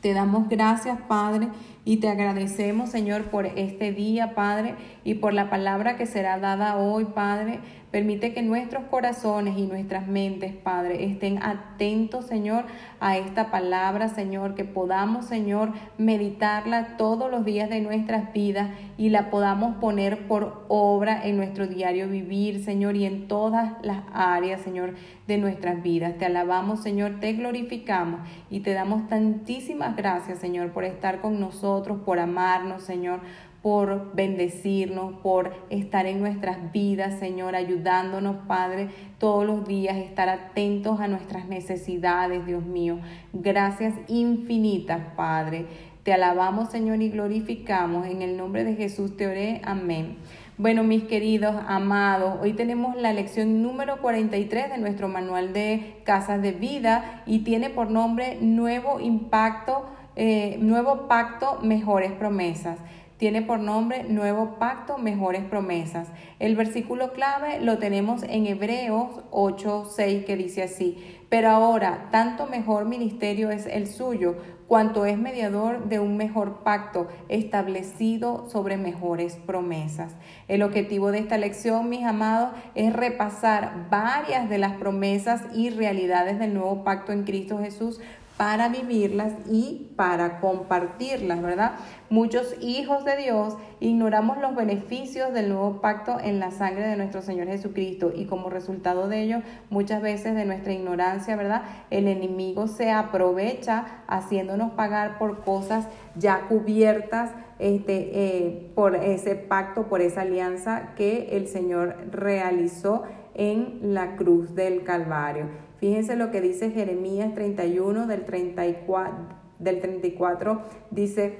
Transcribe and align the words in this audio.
Te 0.00 0.14
damos 0.14 0.48
gracias, 0.48 0.98
Padre, 1.08 1.48
y 1.90 1.96
te 1.96 2.08
agradecemos, 2.08 2.88
Señor, 2.88 3.24
por 3.32 3.46
este 3.46 3.90
día, 3.90 4.36
Padre, 4.36 4.76
y 5.02 5.14
por 5.14 5.34
la 5.34 5.50
palabra 5.50 5.96
que 5.96 6.06
será 6.06 6.38
dada 6.38 6.76
hoy, 6.76 7.06
Padre. 7.06 7.58
Permite 7.90 8.32
que 8.32 8.42
nuestros 8.42 8.84
corazones 8.84 9.58
y 9.58 9.66
nuestras 9.66 10.06
mentes, 10.06 10.54
Padre, 10.54 11.06
estén 11.06 11.42
atentos, 11.42 12.26
Señor, 12.26 12.66
a 13.00 13.16
esta 13.16 13.50
palabra, 13.50 14.06
Señor, 14.06 14.54
que 14.54 14.64
podamos, 14.64 15.24
Señor, 15.24 15.72
meditarla 15.98 16.96
todos 16.96 17.28
los 17.28 17.44
días 17.44 17.68
de 17.68 17.80
nuestras 17.80 18.32
vidas 18.32 18.70
y 18.96 19.08
la 19.08 19.28
podamos 19.28 19.74
poner 19.78 20.28
por 20.28 20.66
obra 20.68 21.20
en 21.26 21.36
nuestro 21.36 21.66
diario 21.66 22.08
vivir, 22.08 22.62
Señor, 22.62 22.94
y 22.94 23.06
en 23.06 23.26
todas 23.26 23.72
las 23.82 24.04
áreas, 24.12 24.60
Señor, 24.60 24.94
de 25.26 25.38
nuestras 25.38 25.82
vidas. 25.82 26.16
Te 26.16 26.26
alabamos, 26.26 26.84
Señor, 26.84 27.18
te 27.18 27.32
glorificamos 27.32 28.20
y 28.50 28.60
te 28.60 28.72
damos 28.72 29.08
tantísimas 29.08 29.96
gracias, 29.96 30.38
Señor, 30.38 30.70
por 30.70 30.84
estar 30.84 31.20
con 31.20 31.40
nosotros, 31.40 31.79
por 31.82 32.18
amarnos, 32.18 32.82
Señor 32.82 33.20
por 33.62 34.14
bendecirnos, 34.14 35.14
por 35.20 35.52
estar 35.68 36.06
en 36.06 36.20
nuestras 36.20 36.72
vidas, 36.72 37.18
Señor, 37.18 37.54
ayudándonos, 37.54 38.36
Padre, 38.46 38.88
todos 39.18 39.44
los 39.46 39.66
días, 39.66 39.98
estar 39.98 40.28
atentos 40.28 40.98
a 41.00 41.08
nuestras 41.08 41.46
necesidades, 41.46 42.46
Dios 42.46 42.64
mío. 42.64 43.00
Gracias 43.32 43.94
infinitas, 44.08 45.00
Padre. 45.14 45.66
Te 46.04 46.14
alabamos, 46.14 46.70
Señor, 46.70 47.02
y 47.02 47.10
glorificamos. 47.10 48.06
En 48.06 48.22
el 48.22 48.38
nombre 48.38 48.64
de 48.64 48.74
Jesús 48.76 49.18
te 49.18 49.26
oré. 49.26 49.60
Amén. 49.64 50.16
Bueno, 50.56 50.82
mis 50.82 51.04
queridos 51.04 51.54
amados, 51.68 52.38
hoy 52.40 52.54
tenemos 52.54 52.96
la 52.96 53.12
lección 53.12 53.62
número 53.62 53.98
43 54.00 54.70
de 54.70 54.78
nuestro 54.78 55.08
manual 55.08 55.52
de 55.52 56.00
casas 56.04 56.40
de 56.42 56.52
vida 56.52 57.22
y 57.26 57.40
tiene 57.40 57.70
por 57.70 57.90
nombre 57.90 58.38
Nuevo 58.40 59.00
Impacto, 59.00 59.86
eh, 60.22 60.58
Nuevo 60.60 61.08
Pacto, 61.08 61.60
Mejores 61.62 62.12
Promesas 62.12 62.78
tiene 63.20 63.42
por 63.42 63.60
nombre 63.60 64.04
Nuevo 64.04 64.56
Pacto, 64.58 64.96
Mejores 64.96 65.44
Promesas. 65.44 66.08
El 66.38 66.56
versículo 66.56 67.12
clave 67.12 67.60
lo 67.60 67.76
tenemos 67.76 68.22
en 68.22 68.46
Hebreos 68.46 69.20
8, 69.30 69.90
6 69.94 70.24
que 70.24 70.36
dice 70.36 70.62
así, 70.62 71.20
pero 71.28 71.50
ahora 71.50 72.08
tanto 72.10 72.46
mejor 72.46 72.86
ministerio 72.86 73.50
es 73.50 73.66
el 73.66 73.88
suyo, 73.88 74.36
cuanto 74.66 75.04
es 75.04 75.18
mediador 75.18 75.88
de 75.88 75.98
un 75.98 76.16
mejor 76.16 76.62
pacto 76.62 77.08
establecido 77.28 78.48
sobre 78.48 78.78
mejores 78.78 79.36
promesas. 79.36 80.16
El 80.48 80.62
objetivo 80.62 81.10
de 81.10 81.18
esta 81.18 81.36
lección, 81.36 81.90
mis 81.90 82.04
amados, 82.04 82.52
es 82.74 82.92
repasar 82.92 83.88
varias 83.90 84.48
de 84.48 84.56
las 84.56 84.76
promesas 84.76 85.42
y 85.52 85.70
realidades 85.70 86.38
del 86.38 86.54
nuevo 86.54 86.84
pacto 86.84 87.12
en 87.12 87.24
Cristo 87.24 87.58
Jesús 87.58 88.00
para 88.40 88.70
vivirlas 88.70 89.34
y 89.50 89.92
para 89.96 90.40
compartirlas, 90.40 91.42
¿verdad? 91.42 91.72
Muchos 92.08 92.56
hijos 92.62 93.04
de 93.04 93.18
Dios 93.18 93.58
ignoramos 93.80 94.38
los 94.38 94.56
beneficios 94.56 95.34
del 95.34 95.50
nuevo 95.50 95.82
pacto 95.82 96.16
en 96.18 96.40
la 96.40 96.50
sangre 96.50 96.88
de 96.88 96.96
nuestro 96.96 97.20
Señor 97.20 97.48
Jesucristo 97.48 98.10
y 98.16 98.24
como 98.24 98.48
resultado 98.48 99.08
de 99.08 99.20
ello, 99.20 99.42
muchas 99.68 100.00
veces 100.00 100.34
de 100.34 100.46
nuestra 100.46 100.72
ignorancia, 100.72 101.36
¿verdad? 101.36 101.64
El 101.90 102.08
enemigo 102.08 102.66
se 102.66 102.90
aprovecha 102.90 104.04
haciéndonos 104.06 104.70
pagar 104.70 105.18
por 105.18 105.44
cosas 105.44 105.86
ya 106.16 106.46
cubiertas 106.48 107.32
este, 107.58 108.08
eh, 108.14 108.72
por 108.74 108.96
ese 108.96 109.34
pacto, 109.34 109.86
por 109.86 110.00
esa 110.00 110.22
alianza 110.22 110.94
que 110.96 111.36
el 111.36 111.46
Señor 111.46 111.94
realizó 112.10 113.02
en 113.34 113.92
la 113.92 114.16
cruz 114.16 114.54
del 114.54 114.82
Calvario. 114.82 115.69
Fíjense 115.80 116.14
lo 116.14 116.30
que 116.30 116.42
dice 116.42 116.70
Jeremías 116.70 117.34
31 117.34 118.06
del 118.06 118.24
34, 118.26 119.14
del 119.58 119.80
34 119.80 120.62
dice, 120.90 121.38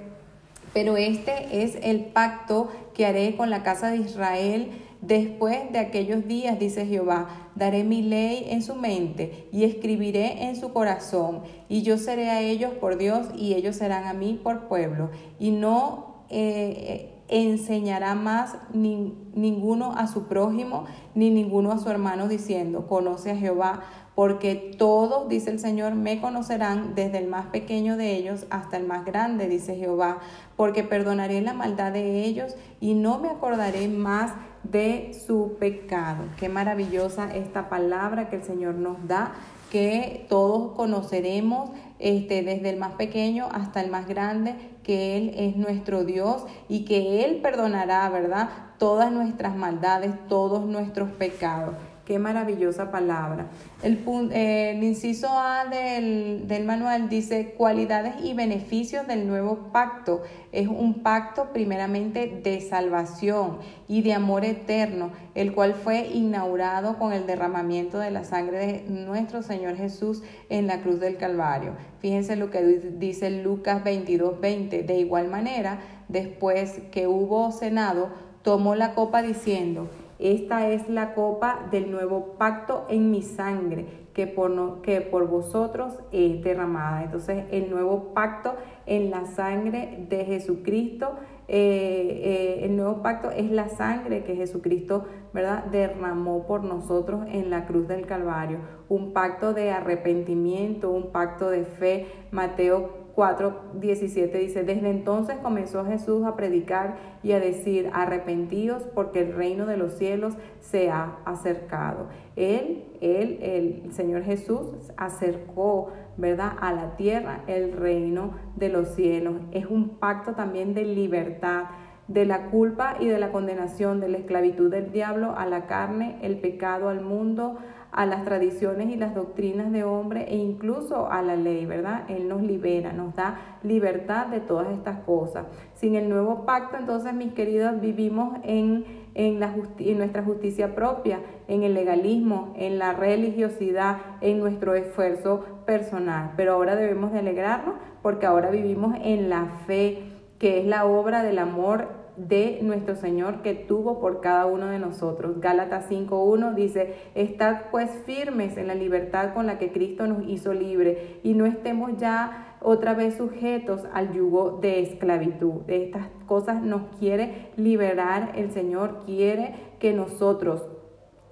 pero 0.73 0.97
este 0.97 1.63
es 1.63 1.77
el 1.83 2.07
pacto 2.07 2.71
que 2.95 3.05
haré 3.05 3.37
con 3.37 3.51
la 3.51 3.63
casa 3.63 3.91
de 3.91 3.99
Israel 3.99 4.71
después 5.03 5.73
de 5.73 5.79
aquellos 5.79 6.27
días, 6.27 6.59
dice 6.59 6.87
Jehová. 6.87 7.29
Daré 7.55 7.85
mi 7.85 8.03
ley 8.03 8.47
en 8.49 8.63
su 8.63 8.75
mente 8.77 9.49
y 9.53 9.65
escribiré 9.65 10.45
en 10.45 10.57
su 10.57 10.73
corazón, 10.73 11.43
y 11.69 11.83
yo 11.83 11.99
seré 11.99 12.31
a 12.31 12.41
ellos 12.41 12.73
por 12.73 12.97
Dios 12.97 13.29
y 13.37 13.55
ellos 13.55 13.77
serán 13.77 14.07
a 14.07 14.15
mí 14.15 14.41
por 14.43 14.69
pueblo. 14.69 15.11
Y 15.39 15.51
no 15.51 16.25
eh, 16.31 17.11
enseñará 17.29 18.15
más 18.15 18.57
ni, 18.73 19.15
ninguno 19.35 19.93
a 19.97 20.07
su 20.07 20.25
prójimo, 20.25 20.85
ni 21.15 21.31
ninguno 21.31 21.73
a 21.73 21.79
su 21.79 21.89
hermano, 21.89 22.29
diciendo, 22.29 22.87
conoce 22.87 23.31
a 23.31 23.37
Jehová 23.37 23.83
porque 24.21 24.75
todos, 24.77 25.31
dice 25.31 25.49
el 25.49 25.59
Señor, 25.59 25.95
me 25.95 26.21
conocerán 26.21 26.95
desde 26.95 27.17
el 27.17 27.27
más 27.27 27.47
pequeño 27.47 27.97
de 27.97 28.17
ellos 28.17 28.45
hasta 28.51 28.77
el 28.77 28.87
más 28.87 29.07
grande, 29.07 29.49
dice 29.49 29.77
Jehová, 29.77 30.19
porque 30.57 30.85
perdonaré 30.85 31.41
la 31.41 31.55
maldad 31.55 31.91
de 31.91 32.27
ellos 32.27 32.55
y 32.81 32.93
no 32.93 33.19
me 33.19 33.31
acordaré 33.31 33.89
más 33.89 34.35
de 34.63 35.19
su 35.27 35.57
pecado. 35.59 36.25
Qué 36.37 36.51
maravillosa 36.51 37.35
esta 37.35 37.71
palabra 37.71 38.29
que 38.29 38.37
el 38.37 38.45
Señor 38.45 38.75
nos 38.75 39.09
da, 39.09 39.33
que 39.71 40.27
todos 40.29 40.73
conoceremos 40.77 41.71
este, 41.99 42.43
desde 42.43 42.69
el 42.69 42.77
más 42.77 42.93
pequeño 42.97 43.49
hasta 43.51 43.81
el 43.81 43.91
más 43.91 44.07
grande, 44.07 44.55
que 44.83 45.17
Él 45.17 45.33
es 45.35 45.57
nuestro 45.57 46.05
Dios 46.05 46.45
y 46.69 46.85
que 46.85 47.25
Él 47.25 47.37
perdonará, 47.37 48.07
¿verdad? 48.11 48.51
Todas 48.77 49.11
nuestras 49.11 49.57
maldades, 49.57 50.13
todos 50.29 50.67
nuestros 50.67 51.09
pecados. 51.13 51.75
Qué 52.11 52.19
maravillosa 52.19 52.91
palabra. 52.91 53.47
El, 53.85 54.03
el 54.33 54.83
inciso 54.83 55.29
A 55.31 55.67
del, 55.67 56.49
del, 56.49 56.65
manual 56.65 57.09
dice 57.09 57.55
cualidades 57.57 58.15
y 58.25 58.35
beneficios 58.35 59.07
del 59.07 59.29
nuevo 59.29 59.71
pacto. 59.73 60.23
Es 60.51 60.67
un 60.67 61.05
pacto 61.05 61.53
primeramente 61.53 62.27
de 62.43 62.61
salvación 62.63 63.59
y 63.87 64.03
de 64.03 64.13
amor 64.13 64.45
eterno, 64.45 65.13
el 65.37 65.55
cual 65.55 65.75
fue 65.75 66.09
inaugurado 66.09 66.99
con 66.99 67.13
el 67.13 67.29
derramamiento 67.29 68.01
de 68.01 68.11
la 68.11 68.25
sangre 68.25 68.59
de 68.59 68.85
nuestro 68.89 69.45
Señor 69.45 69.77
Jesús 69.77 70.25
en 70.49 70.67
la 70.67 70.83
cruz 70.83 70.99
del 70.99 71.17
Calvario. 71.17 71.75
Fíjense 72.01 72.35
lo 72.35 72.51
que 72.51 72.61
dice 72.99 73.31
Lucas 73.31 73.85
22, 73.85 74.41
20. 74.41 74.83
De 74.83 74.97
igual 74.97 75.29
manera, 75.29 75.79
después 76.09 76.81
que 76.91 77.07
hubo 77.07 77.53
cenado, 77.53 78.09
tomó 78.43 78.75
la 78.75 78.95
copa 78.95 79.23
diciendo, 79.23 79.89
esta 80.21 80.69
es 80.69 80.89
la 80.89 81.15
copa 81.15 81.67
del 81.71 81.91
nuevo 81.91 82.35
pacto 82.39 82.87
en 82.89 83.11
mi 83.11 83.23
sangre, 83.23 83.87
que 84.13 84.27
por, 84.27 84.83
que 84.83 85.01
por 85.01 85.27
vosotros 85.29 85.95
es 86.13 86.43
derramada. 86.43 87.05
Entonces, 87.05 87.45
el 87.51 87.71
nuevo 87.71 88.13
pacto 88.13 88.55
en 88.87 89.11
la 89.11 89.25
sangre 89.25 90.07
de 90.09 90.25
Jesucristo, 90.25 91.15
eh, 91.49 92.21
eh, 92.23 92.65
el 92.65 92.77
nuevo 92.77 93.03
pacto 93.03 93.31
es 93.31 93.51
la 93.51 93.69
sangre 93.69 94.23
que 94.23 94.37
Jesucristo, 94.37 95.05
¿verdad?, 95.33 95.65
derramó 95.65 96.47
por 96.47 96.65
nosotros 96.65 97.23
en 97.33 97.51
la 97.51 97.67
cruz 97.67 97.89
del 97.89 98.07
Calvario. 98.07 98.59
Un 98.89 99.13
pacto 99.13 99.55
de 99.55 99.71
arrepentimiento, 99.71 100.91
un 100.91 101.13
pacto 101.13 101.49
de 101.51 101.65
fe. 101.65 102.07
Mateo 102.31 103.00
4:17 103.15 104.39
dice, 104.39 104.65
desde 104.65 104.91
entonces 104.91 105.37
comenzó 105.39 105.85
Jesús 105.85 106.25
a 106.25 106.37
predicar 106.37 106.97
y 107.23 107.33
a 107.33 107.41
decir, 107.41 107.91
arrepentíos 107.93 108.85
porque 108.95 109.21
el 109.21 109.35
reino 109.35 109.67
de 109.67 109.77
los 109.77 109.95
cielos 109.95 110.35
se 110.61 110.91
ha 110.91 111.19
acercado. 111.25 112.09
Él, 112.37 112.85
él, 113.01 113.39
el 113.43 113.93
Señor 113.93 114.23
Jesús 114.23 114.67
acercó, 114.97 115.89
¿verdad?, 116.17 116.53
a 116.61 116.73
la 116.73 116.97
tierra 116.97 117.43
el 117.47 117.73
reino 117.73 118.35
de 118.57 118.69
los 118.69 118.89
cielos. 118.95 119.37
Es 119.53 119.67
un 119.67 119.99
pacto 119.99 120.35
también 120.35 120.75
de 120.75 120.85
libertad 120.85 121.65
de 122.11 122.25
la 122.25 122.47
culpa 122.51 122.97
y 122.99 123.07
de 123.07 123.21
la 123.21 123.31
condenación, 123.31 124.01
de 124.01 124.09
la 124.09 124.19
esclavitud 124.19 124.69
del 124.69 124.91
diablo 124.91 125.37
a 125.37 125.47
la 125.47 125.67
carne, 125.67 126.19
el 126.23 126.41
pecado 126.41 126.89
al 126.89 127.03
mundo, 127.03 127.59
a 127.93 128.07
las 128.07 128.25
tradiciones 128.25 128.89
y 128.89 128.97
las 128.97 129.15
doctrinas 129.15 129.73
de 129.73 129.85
hombre 129.85 130.27
e 130.29 130.37
incluso 130.37 131.11
a 131.11 131.23
la 131.23 131.37
ley, 131.37 131.67
¿verdad? 131.67 132.03
Él 132.09 132.29
nos 132.29 132.43
libera, 132.43 132.93
nos 132.93 133.15
da 133.15 133.59
libertad 133.63 134.27
de 134.27 134.41
todas 134.41 134.69
estas 134.73 135.01
cosas. 135.01 135.47
Sin 135.75 135.95
el 135.97 136.09
nuevo 136.09 136.45
pacto, 136.45 136.77
entonces, 136.77 137.15
mis 137.15 137.33
queridos, 137.33 137.81
vivimos 137.81 138.39
en, 138.45 138.85
en, 139.15 139.41
la 139.41 139.55
en 139.79 139.99
nuestra 139.99 140.23
justicia 140.23 140.75
propia, 140.75 141.21
en 141.49 141.63
el 141.63 141.75
legalismo, 141.75 142.55
en 142.57 142.79
la 142.79 142.93
religiosidad, 142.93 143.99
en 144.21 144.39
nuestro 144.39 144.75
esfuerzo 144.75 145.45
personal. 145.67 146.33
Pero 146.37 146.53
ahora 146.53 146.77
debemos 146.77 147.13
de 147.13 147.19
alegrarnos 147.19 147.75
porque 148.03 148.27
ahora 148.27 148.51
vivimos 148.51 148.97
en 149.03 149.29
la 149.29 149.47
fe, 149.67 150.05
que 150.39 150.61
es 150.61 150.67
la 150.67 150.87
obra 150.87 151.23
del 151.23 151.39
amor 151.39 152.00
de 152.29 152.59
nuestro 152.63 152.97
Señor 152.97 153.43
que 153.43 153.55
tuvo 153.55 154.01
por 154.01 154.21
cada 154.21 154.47
uno 154.47 154.67
de 154.67 154.79
nosotros. 154.79 155.41
Gálatas 155.41 155.91
5.1 155.91 156.55
dice, 156.55 156.95
estad 157.15 157.63
pues 157.71 157.91
firmes 158.05 158.57
en 158.57 158.67
la 158.67 158.75
libertad 158.75 159.33
con 159.33 159.47
la 159.47 159.59
que 159.59 159.73
Cristo 159.73 160.07
nos 160.07 160.27
hizo 160.29 160.53
libre 160.53 161.21
y 161.23 161.35
no 161.35 161.47
estemos 161.47 161.97
ya 161.97 162.57
otra 162.61 162.95
vez 162.95 163.17
sujetos 163.17 163.83
al 163.95 164.13
yugo 164.13 164.59
de 164.61 164.81
esclavitud. 164.81 165.63
De 165.67 165.85
estas 165.85 166.09
cosas 166.27 166.63
nos 166.63 166.83
quiere 166.99 167.49
liberar 167.57 168.33
el 168.37 168.51
Señor, 168.51 169.03
quiere 169.07 169.55
que 169.79 169.95
nosotros 169.95 170.69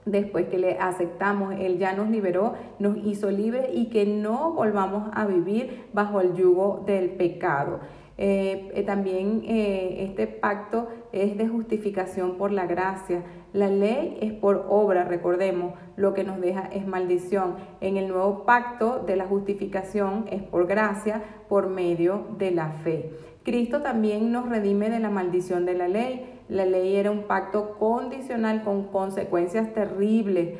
después 0.06 0.46
que 0.48 0.56
le 0.56 0.78
aceptamos, 0.78 1.54
Él 1.58 1.76
ya 1.76 1.92
nos 1.92 2.08
liberó, 2.08 2.54
nos 2.78 2.96
hizo 2.96 3.30
libres 3.30 3.66
y 3.74 3.90
que 3.90 4.06
no 4.06 4.52
volvamos 4.52 5.10
a 5.12 5.26
vivir 5.26 5.84
bajo 5.92 6.22
el 6.22 6.34
yugo 6.34 6.82
del 6.86 7.10
pecado. 7.10 7.80
Eh, 8.20 8.72
eh, 8.74 8.82
también 8.82 9.44
eh, 9.46 10.08
este 10.08 10.26
pacto 10.26 10.88
es 11.12 11.38
de 11.38 11.46
justificación 11.46 12.36
por 12.36 12.50
la 12.50 12.66
gracia. 12.66 13.22
La 13.52 13.68
ley 13.68 14.18
es 14.20 14.32
por 14.32 14.66
obra, 14.68 15.04
recordemos, 15.04 15.74
lo 15.96 16.14
que 16.14 16.24
nos 16.24 16.40
deja 16.40 16.68
es 16.72 16.84
maldición. 16.84 17.54
En 17.80 17.96
el 17.96 18.08
nuevo 18.08 18.44
pacto 18.44 18.98
de 19.06 19.14
la 19.14 19.26
justificación 19.26 20.26
es 20.30 20.42
por 20.42 20.66
gracia, 20.66 21.22
por 21.48 21.68
medio 21.68 22.26
de 22.38 22.50
la 22.50 22.72
fe. 22.72 23.12
Cristo 23.44 23.82
también 23.82 24.32
nos 24.32 24.48
redime 24.48 24.90
de 24.90 24.98
la 24.98 25.10
maldición 25.10 25.64
de 25.64 25.74
la 25.74 25.86
ley. 25.86 26.40
La 26.48 26.66
ley 26.66 26.96
era 26.96 27.12
un 27.12 27.22
pacto 27.22 27.78
condicional 27.78 28.64
con 28.64 28.88
consecuencias 28.88 29.72
terribles 29.72 30.58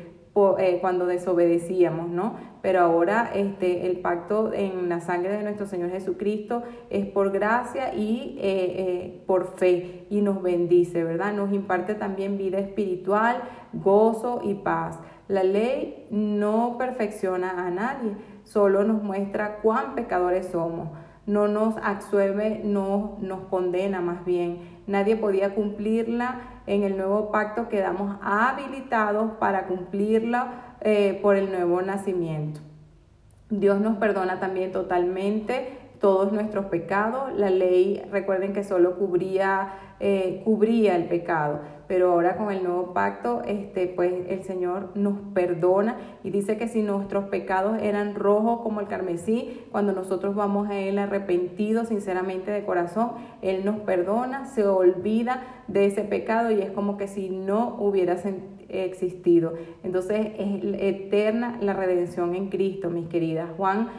cuando 0.79 1.05
desobedecíamos, 1.05 2.09
¿no? 2.09 2.35
Pero 2.61 2.81
ahora 2.81 3.31
este, 3.33 3.87
el 3.87 3.99
pacto 3.99 4.51
en 4.53 4.89
la 4.89 4.99
sangre 4.99 5.31
de 5.37 5.43
nuestro 5.43 5.65
Señor 5.65 5.91
Jesucristo 5.91 6.63
es 6.89 7.05
por 7.05 7.31
gracia 7.31 7.93
y 7.95 8.37
eh, 8.39 8.75
eh, 8.77 9.23
por 9.25 9.55
fe 9.57 10.05
y 10.09 10.21
nos 10.21 10.41
bendice, 10.41 11.03
¿verdad? 11.03 11.33
Nos 11.33 11.53
imparte 11.53 11.95
también 11.95 12.37
vida 12.37 12.59
espiritual, 12.59 13.41
gozo 13.73 14.41
y 14.43 14.55
paz. 14.55 14.99
La 15.27 15.43
ley 15.43 16.07
no 16.09 16.75
perfecciona 16.77 17.65
a 17.65 17.69
nadie, 17.69 18.15
solo 18.43 18.83
nos 18.83 19.01
muestra 19.03 19.59
cuán 19.61 19.95
pecadores 19.95 20.47
somos 20.47 20.89
no 21.29 21.47
nos 21.47 21.77
absuelve, 21.83 22.61
no 22.63 23.17
nos 23.21 23.41
condena 23.51 24.01
más 24.01 24.25
bien. 24.25 24.81
Nadie 24.87 25.15
podía 25.15 25.53
cumplirla. 25.53 26.61
En 26.65 26.81
el 26.81 26.97
nuevo 26.97 27.31
pacto 27.31 27.69
quedamos 27.69 28.17
habilitados 28.23 29.33
para 29.39 29.67
cumplirla 29.67 30.68
eh, 30.81 31.19
por 31.21 31.35
el 31.35 31.51
nuevo 31.51 31.81
nacimiento. 31.81 32.61
Dios 33.49 33.81
nos 33.81 33.97
perdona 33.97 34.39
también 34.39 34.71
totalmente 34.71 35.79
todos 35.99 36.31
nuestros 36.31 36.65
pecados. 36.65 37.33
La 37.35 37.49
ley, 37.49 38.01
recuerden 38.11 38.53
que 38.53 38.63
solo 38.63 38.97
cubría, 38.97 39.73
eh, 39.99 40.41
cubría 40.45 40.95
el 40.95 41.05
pecado, 41.05 41.61
pero 41.87 42.11
ahora 42.11 42.37
con 42.37 42.51
el 42.51 42.63
nuevo 42.63 42.93
pacto, 42.93 43.41
este, 43.45 43.87
pues 43.87 44.13
el 44.29 44.43
Señor 44.43 44.91
nos 44.95 45.19
perdona 45.33 45.97
y 46.23 46.29
dice 46.29 46.57
que 46.57 46.67
si 46.67 46.81
nuestros 46.81 47.25
pecados 47.25 47.81
eran 47.81 48.15
rojos 48.15 48.61
como 48.61 48.79
el 48.79 48.87
carmesí, 48.87 49.65
cuando 49.71 49.93
nosotros 49.93 50.35
vamos 50.35 50.69
a 50.69 50.77
Él 50.77 50.99
arrepentidos 50.99 51.89
sinceramente 51.89 52.51
de 52.51 52.65
corazón, 52.65 53.13
Él 53.41 53.65
nos 53.65 53.79
perdona, 53.81 54.45
se 54.45 54.65
olvida 54.65 55.63
de 55.67 55.87
ese 55.87 56.03
pecado 56.03 56.51
y 56.51 56.61
es 56.61 56.71
como 56.71 56.97
que 56.97 57.07
si 57.07 57.29
no 57.29 57.75
hubiera 57.79 58.17
existido. 58.69 59.53
Entonces 59.83 60.27
es 60.37 60.63
eterna 60.79 61.57
la 61.61 61.73
redención 61.73 62.35
en 62.35 62.49
Cristo, 62.49 62.89
mis 62.89 63.07
queridas. 63.07 63.49
Juan 63.57 63.89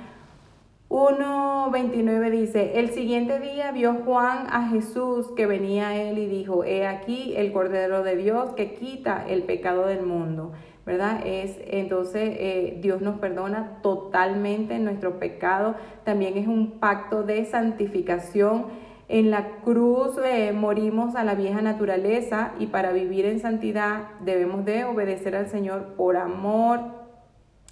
1.29 0.88 2.30
dice, 2.30 2.80
el 2.80 2.90
siguiente 2.90 3.38
día 3.38 3.70
vio 3.70 3.94
Juan 4.04 4.46
a 4.50 4.68
Jesús 4.70 5.28
que 5.36 5.46
venía 5.46 5.88
a 5.88 5.96
él 5.96 6.18
y 6.18 6.26
dijo, 6.26 6.64
he 6.64 6.86
aquí 6.86 7.34
el 7.36 7.52
Cordero 7.52 8.02
de 8.02 8.16
Dios 8.16 8.54
que 8.54 8.74
quita 8.74 9.24
el 9.28 9.44
pecado 9.44 9.86
del 9.86 10.02
mundo. 10.02 10.52
¿verdad? 10.86 11.20
Es 11.24 11.56
entonces 11.68 12.36
eh, 12.38 12.78
Dios 12.80 13.00
nos 13.00 13.20
perdona 13.20 13.78
totalmente 13.82 14.78
nuestro 14.80 15.20
pecado. 15.20 15.76
También 16.04 16.36
es 16.36 16.48
un 16.48 16.80
pacto 16.80 17.22
de 17.22 17.44
santificación. 17.44 18.66
En 19.12 19.32
la 19.32 19.56
cruz 19.64 20.12
eh, 20.24 20.52
morimos 20.52 21.16
a 21.16 21.24
la 21.24 21.34
vieja 21.34 21.60
naturaleza 21.60 22.52
y 22.60 22.68
para 22.68 22.92
vivir 22.92 23.26
en 23.26 23.40
santidad 23.40 24.04
debemos 24.20 24.64
de 24.64 24.84
obedecer 24.84 25.34
al 25.34 25.48
Señor 25.48 25.94
por 25.96 26.16
amor, 26.16 27.00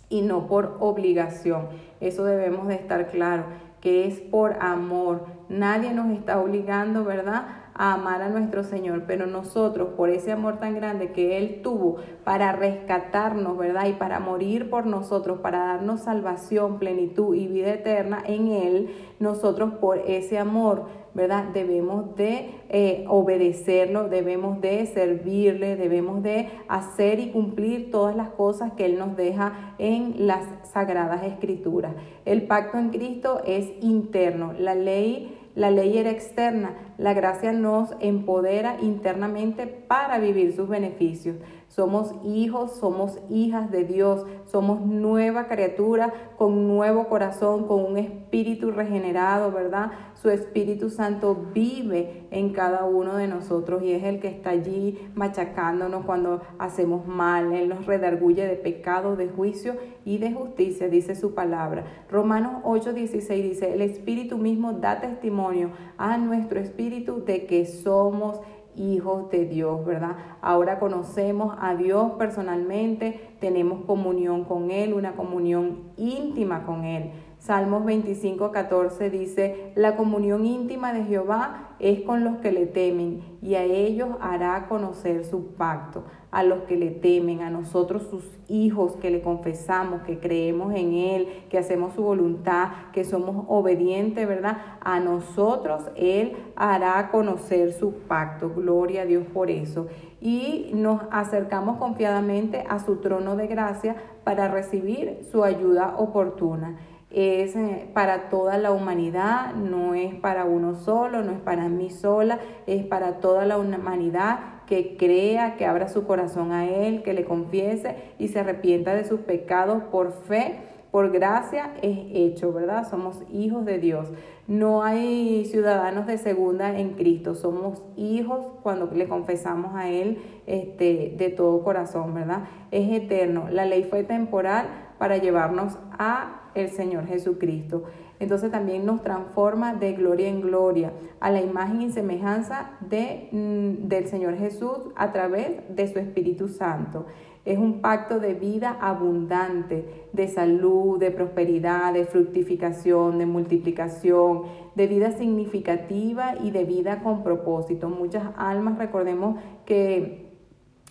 y 0.09 0.23
no 0.23 0.47
por 0.47 0.77
obligación. 0.81 1.69
Eso 2.01 2.25
debemos 2.25 2.67
de 2.67 2.75
estar 2.75 3.09
claro, 3.09 3.45
que 3.81 4.07
es 4.07 4.21
por 4.21 4.57
amor. 4.61 5.27
Nadie 5.49 5.93
nos 5.93 6.11
está 6.11 6.41
obligando, 6.41 7.05
¿verdad? 7.05 7.47
a 7.79 7.95
amar 7.95 8.23
a 8.23 8.29
nuestro 8.29 8.65
Señor, 8.65 9.05
pero 9.07 9.27
nosotros, 9.27 9.91
por 9.97 10.11
ese 10.11 10.33
amor 10.33 10.59
tan 10.59 10.75
grande 10.75 11.13
que 11.13 11.39
Él 11.39 11.61
tuvo 11.63 11.99
para 12.25 12.51
rescatarnos, 12.51 13.57
¿verdad? 13.57 13.87
Y 13.87 13.93
para 13.93 14.19
morir 14.19 14.69
por 14.69 14.85
nosotros, 14.85 15.39
para 15.39 15.61
darnos 15.61 16.01
salvación, 16.01 16.81
plenitud 16.81 17.37
y 17.37 17.47
vida 17.47 17.73
eterna 17.73 18.21
en 18.27 18.49
Él, 18.49 18.91
nosotros 19.21 19.75
por 19.75 19.99
ese 19.99 20.39
amor 20.39 20.87
¿verdad? 21.19 21.47
Debemos 21.53 22.15
de 22.15 22.51
eh, 22.69 23.05
obedecerlo, 23.09 24.09
debemos 24.09 24.61
de 24.61 24.87
servirle, 24.87 25.75
debemos 25.75 26.23
de 26.23 26.49
hacer 26.69 27.19
y 27.19 27.31
cumplir 27.31 27.91
todas 27.91 28.15
las 28.15 28.29
cosas 28.29 28.73
que 28.75 28.87
Él 28.87 29.01
nos 29.01 29.17
deja 29.17 29.75
en 29.79 30.29
las 30.29 30.45
sagradas 30.73 31.25
escrituras. 31.25 31.93
El 32.25 32.43
pacto 32.43 32.79
en 32.79 32.91
Cristo 32.91 33.43
es 33.45 33.67
interno, 33.81 34.53
la 34.57 34.77
ley 34.77 35.35
la 35.59 35.73
ley 35.73 35.99
era 35.99 36.11
externa, 36.11 36.77
la 36.99 37.15
gracia 37.15 37.51
nos 37.51 37.93
empodera 37.99 38.77
internamente 38.81 39.67
para 39.67 40.21
vivir 40.21 40.55
sus 40.55 40.69
beneficios. 40.69 41.35
Somos 41.79 42.13
hijos, 42.25 42.73
somos 42.73 43.21
hijas 43.31 43.71
de 43.71 43.85
Dios, 43.85 44.27
somos 44.47 44.81
nueva 44.81 45.47
criatura 45.47 46.13
con 46.37 46.67
nuevo 46.67 47.07
corazón, 47.07 47.69
con 47.69 47.85
un 47.85 47.99
espíritu 47.99 48.73
regenerado, 48.73 49.53
¿verdad? 49.53 49.93
Su 50.15 50.29
Espíritu 50.29 50.91
Santo 50.91 51.37
vive 51.55 52.27
en 52.33 52.53
cada 52.53 52.85
uno 52.85 53.15
de 53.15 53.29
nosotros 53.29 53.85
y 53.85 53.93
es 53.93 54.03
el 54.03 54.19
que 54.19 54.27
está 54.27 54.51
allí 54.51 54.99
machacándonos 55.15 56.05
cuando 56.05 56.41
hacemos 56.59 57.07
mal. 57.07 57.53
Él 57.53 57.69
nos 57.69 57.87
redarguye 57.87 58.45
de 58.45 58.57
pecado, 58.57 59.15
de 59.15 59.29
juicio 59.29 59.77
y 60.05 60.19
de 60.19 60.33
justicia, 60.33 60.89
dice 60.89 61.15
su 61.15 61.33
palabra. 61.33 61.85
Romanos 62.11 62.65
8:16 62.65 63.43
dice, 63.43 63.73
el 63.73 63.83
Espíritu 63.83 64.37
mismo 64.37 64.73
da 64.73 65.01
testimonio 65.01 65.71
a 65.97 66.19
nuestro 66.19 66.59
espíritu 66.59 67.25
de 67.25 67.47
que 67.47 67.67
somos 67.67 68.41
hijos 68.79 69.31
de 69.31 69.47
Dios, 69.47 69.85
¿verdad? 69.85 70.17
Ahora 70.41 70.79
conocemos 70.79 71.57
a 71.61 71.75
Dios 71.75 72.13
personalmente, 72.19 73.37
tenemos 73.41 73.85
comunión 73.85 74.45
con 74.45 74.71
Él, 74.71 74.95
una 74.95 75.13
comunión 75.17 75.93
íntima 75.97 76.65
con 76.65 76.85
Él. 76.85 77.11
Salmos 77.39 77.85
25, 77.85 78.51
14 78.51 79.11
dice, 79.11 79.73
la 79.77 79.95
comunión 79.97 80.45
íntima 80.45 80.93
de 80.93 81.05
Jehová 81.05 81.77
es 81.79 82.01
con 82.01 82.25
los 82.25 82.39
que 82.39 82.51
le 82.51 82.67
temen 82.67 83.23
y 83.41 83.55
a 83.55 83.63
ellos 83.63 84.09
hará 84.21 84.67
conocer 84.69 85.25
su 85.25 85.53
pacto, 85.55 86.03
a 86.33 86.43
los 86.43 86.65
que 86.65 86.77
le 86.77 86.91
temen, 86.91 87.41
a 87.43 87.49
nosotros 87.49 88.03
sus 88.11 88.25
hijos 88.49 88.97
que 88.97 89.11
le 89.11 89.23
confesamos, 89.23 90.03
que 90.03 90.19
creemos 90.19 90.75
en 90.75 90.95
Él, 90.95 91.29
que 91.49 91.59
hacemos 91.59 91.95
su 91.95 92.03
voluntad, 92.03 92.71
que 92.93 93.05
somos 93.05 93.47
obedientes, 93.49 94.27
¿verdad? 94.27 94.59
A 94.81 94.99
nosotros 94.99 95.85
Él 95.95 96.37
hará 96.57 97.09
conocer 97.13 97.73
su 97.73 97.93
pacto. 97.93 98.51
Gloria 98.51 99.03
a 99.03 99.07
Dios 99.07 99.25
por 99.33 99.51
eso. 99.51 99.87
Y 100.21 100.73
nos 100.75 101.03
acercamos 101.13 101.79
confiadamente 101.79 102.65
a 102.69 102.81
su 102.81 102.97
trono 102.97 103.37
de 103.37 103.47
gracia 103.47 103.95
para 104.25 104.49
recibir 104.49 105.21
su 105.31 105.45
ayuda 105.45 105.95
oportuna 105.97 106.77
es 107.11 107.57
eh, 107.57 107.89
para 107.95 108.29
toda 108.29 108.59
la 108.59 108.73
humanidad, 108.73 109.55
no 109.55 109.95
es 109.95 110.15
para 110.15 110.45
uno 110.45 110.75
solo, 110.75 111.23
no 111.23 111.33
es 111.33 111.41
para 111.41 111.69
mí 111.69 111.91
sola, 111.91 112.39
es 112.67 112.85
para 112.85 113.21
toda 113.21 113.47
la 113.47 113.59
humanidad 113.59 114.39
que 114.67 114.97
crea, 114.99 115.57
que 115.57 115.65
abra 115.65 115.89
su 115.89 116.07
corazón 116.07 116.53
a 116.53 116.69
Él, 116.69 117.03
que 117.03 117.15
le 117.15 117.25
confiese 117.25 117.97
y 118.19 118.29
se 118.29 118.41
arrepienta 118.41 118.95
de 118.95 119.05
sus 119.05 119.21
pecados 119.21 119.83
por 119.85 120.13
fe, 120.13 120.59
por 120.91 121.11
gracia 121.11 121.73
es 121.83 121.99
hecho, 122.13 122.53
¿verdad? 122.53 122.89
Somos 122.89 123.23
hijos 123.31 123.65
de 123.65 123.79
Dios. 123.79 124.11
No 124.47 124.83
hay 124.83 125.45
ciudadanos 125.47 126.07
de 126.07 126.17
segunda 126.17 126.79
en 126.79 126.95
Cristo, 126.95 127.35
somos 127.35 127.83
hijos 127.97 128.47
cuando 128.63 128.87
le 128.87 129.09
confesamos 129.09 129.75
a 129.75 129.89
Él 129.91 130.19
este, 130.47 131.15
de 131.17 131.29
todo 131.31 131.63
corazón, 131.63 132.15
¿verdad? 132.15 132.45
Es 132.71 132.91
eterno. 132.91 133.49
La 133.51 133.65
ley 133.65 133.85
fue 133.85 134.05
temporal 134.05 134.69
para 134.99 135.19
llevarnos 135.19 135.79
a 135.99 136.38
el 136.55 136.71
Señor 136.71 137.07
Jesucristo. 137.07 137.85
Entonces 138.21 138.51
también 138.51 138.85
nos 138.85 139.03
transforma 139.03 139.75
de 139.75 139.93
gloria 139.93 140.29
en 140.29 140.41
gloria 140.41 140.93
a 141.21 141.31
la 141.31 141.41
imagen 141.41 141.83
y 141.83 141.91
semejanza 141.91 142.71
de, 142.81 143.29
mm, 143.31 143.89
del 143.89 144.07
Señor 144.09 144.37
Jesús 144.37 144.91
a 144.97 145.13
través 145.13 145.53
de 145.69 145.87
su 145.87 145.99
Espíritu 145.99 146.49
Santo. 146.49 147.07
Es 147.45 147.59
un 147.59 147.81
pacto 147.81 148.19
de 148.19 148.35
vida 148.35 148.77
abundante, 148.81 150.09
de 150.13 150.29
salud, 150.29 150.99
de 150.99 151.11
prosperidad, 151.11 151.95
de 151.95 152.05
fructificación, 152.05 153.19
de 153.19 153.27
multiplicación, 153.27 154.43
de 154.75 154.87
vida 154.87 155.13
significativa 155.13 156.35
y 156.43 156.51
de 156.51 156.65
vida 156.65 157.03
con 157.03 157.23
propósito. 157.23 157.89
Muchas 157.89 158.25
almas, 158.37 158.77
recordemos 158.77 159.37
que 159.65 160.28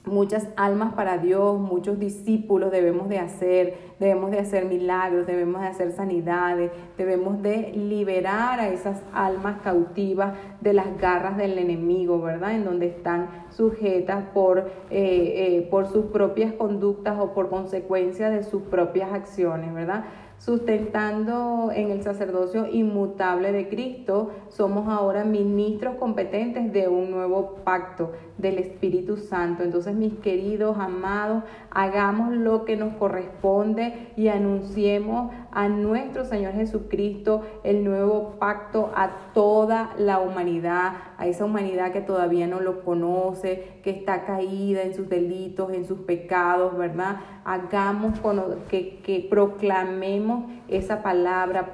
muchas 0.07 0.47
almas 0.55 0.93
para 0.93 1.17
Dios, 1.17 1.59
muchos 1.59 1.99
discípulos 1.99 2.71
debemos 2.71 3.09
de 3.09 3.19
hacer, 3.19 3.77
debemos 3.99 4.31
de 4.31 4.39
hacer 4.39 4.65
milagros, 4.65 5.27
debemos 5.27 5.61
de 5.61 5.67
hacer 5.67 5.91
sanidades, 5.91 6.71
debemos 6.97 7.41
de 7.41 7.71
liberar 7.73 8.59
a 8.59 8.69
esas 8.69 9.01
almas 9.13 9.61
cautivas 9.61 10.33
de 10.61 10.73
las 10.73 10.97
garras 10.97 11.37
del 11.37 11.57
enemigo, 11.57 12.21
¿verdad? 12.21 12.55
En 12.55 12.63
donde 12.63 12.87
están 12.87 13.45
sujetas 13.49 14.25
por, 14.33 14.59
eh, 14.59 14.67
eh, 14.89 15.67
por 15.69 15.87
sus 15.87 16.05
propias 16.05 16.53
conductas 16.53 17.19
o 17.19 17.33
por 17.33 17.49
consecuencia 17.49 18.29
de 18.29 18.43
sus 18.43 18.63
propias 18.63 19.11
acciones, 19.13 19.73
¿verdad? 19.73 20.05
Sustentando 20.37 21.71
en 21.73 21.91
el 21.91 22.03
sacerdocio 22.03 22.67
inmutable 22.71 23.51
de 23.51 23.69
Cristo, 23.69 24.31
somos 24.49 24.87
ahora 24.87 25.23
ministros 25.23 25.95
competentes 25.95 26.71
de 26.71 26.87
un 26.87 27.11
nuevo 27.11 27.55
pacto 27.63 28.13
del 28.37 28.59
Espíritu 28.59 29.17
Santo. 29.17 29.63
Entonces, 29.63 29.95
mis 29.95 30.13
queridos, 30.15 30.77
amados, 30.79 31.43
hagamos 31.71 32.33
lo 32.33 32.65
que 32.65 32.77
nos 32.77 32.93
corresponde 32.95 34.11
y 34.15 34.27
anunciemos 34.27 35.31
a 35.57 35.69
nuestro 35.69 36.23
Señor 36.23 36.53
Jesucristo 36.53 37.41
el 37.63 37.83
nuevo 37.83 38.35
pacto 38.37 38.91
a 38.95 39.31
toda 39.33 39.89
la 39.97 40.19
humanidad, 40.19 40.93
a 41.17 41.25
esa 41.25 41.45
humanidad 41.45 41.91
que 41.91 42.01
todavía 42.01 42.45
no 42.45 42.59
lo 42.59 42.83
conoce, 42.83 43.79
que 43.81 43.89
está 43.89 44.23
caída 44.23 44.83
en 44.83 44.93
sus 44.93 45.09
delitos, 45.09 45.73
en 45.73 45.83
sus 45.85 46.01
pecados, 46.01 46.77
¿verdad? 46.77 47.21
Hagamos 47.43 48.19
que, 48.69 48.99
que 48.99 49.25
proclamemos 49.27 50.43
esa 50.67 51.01
palabra, 51.01 51.71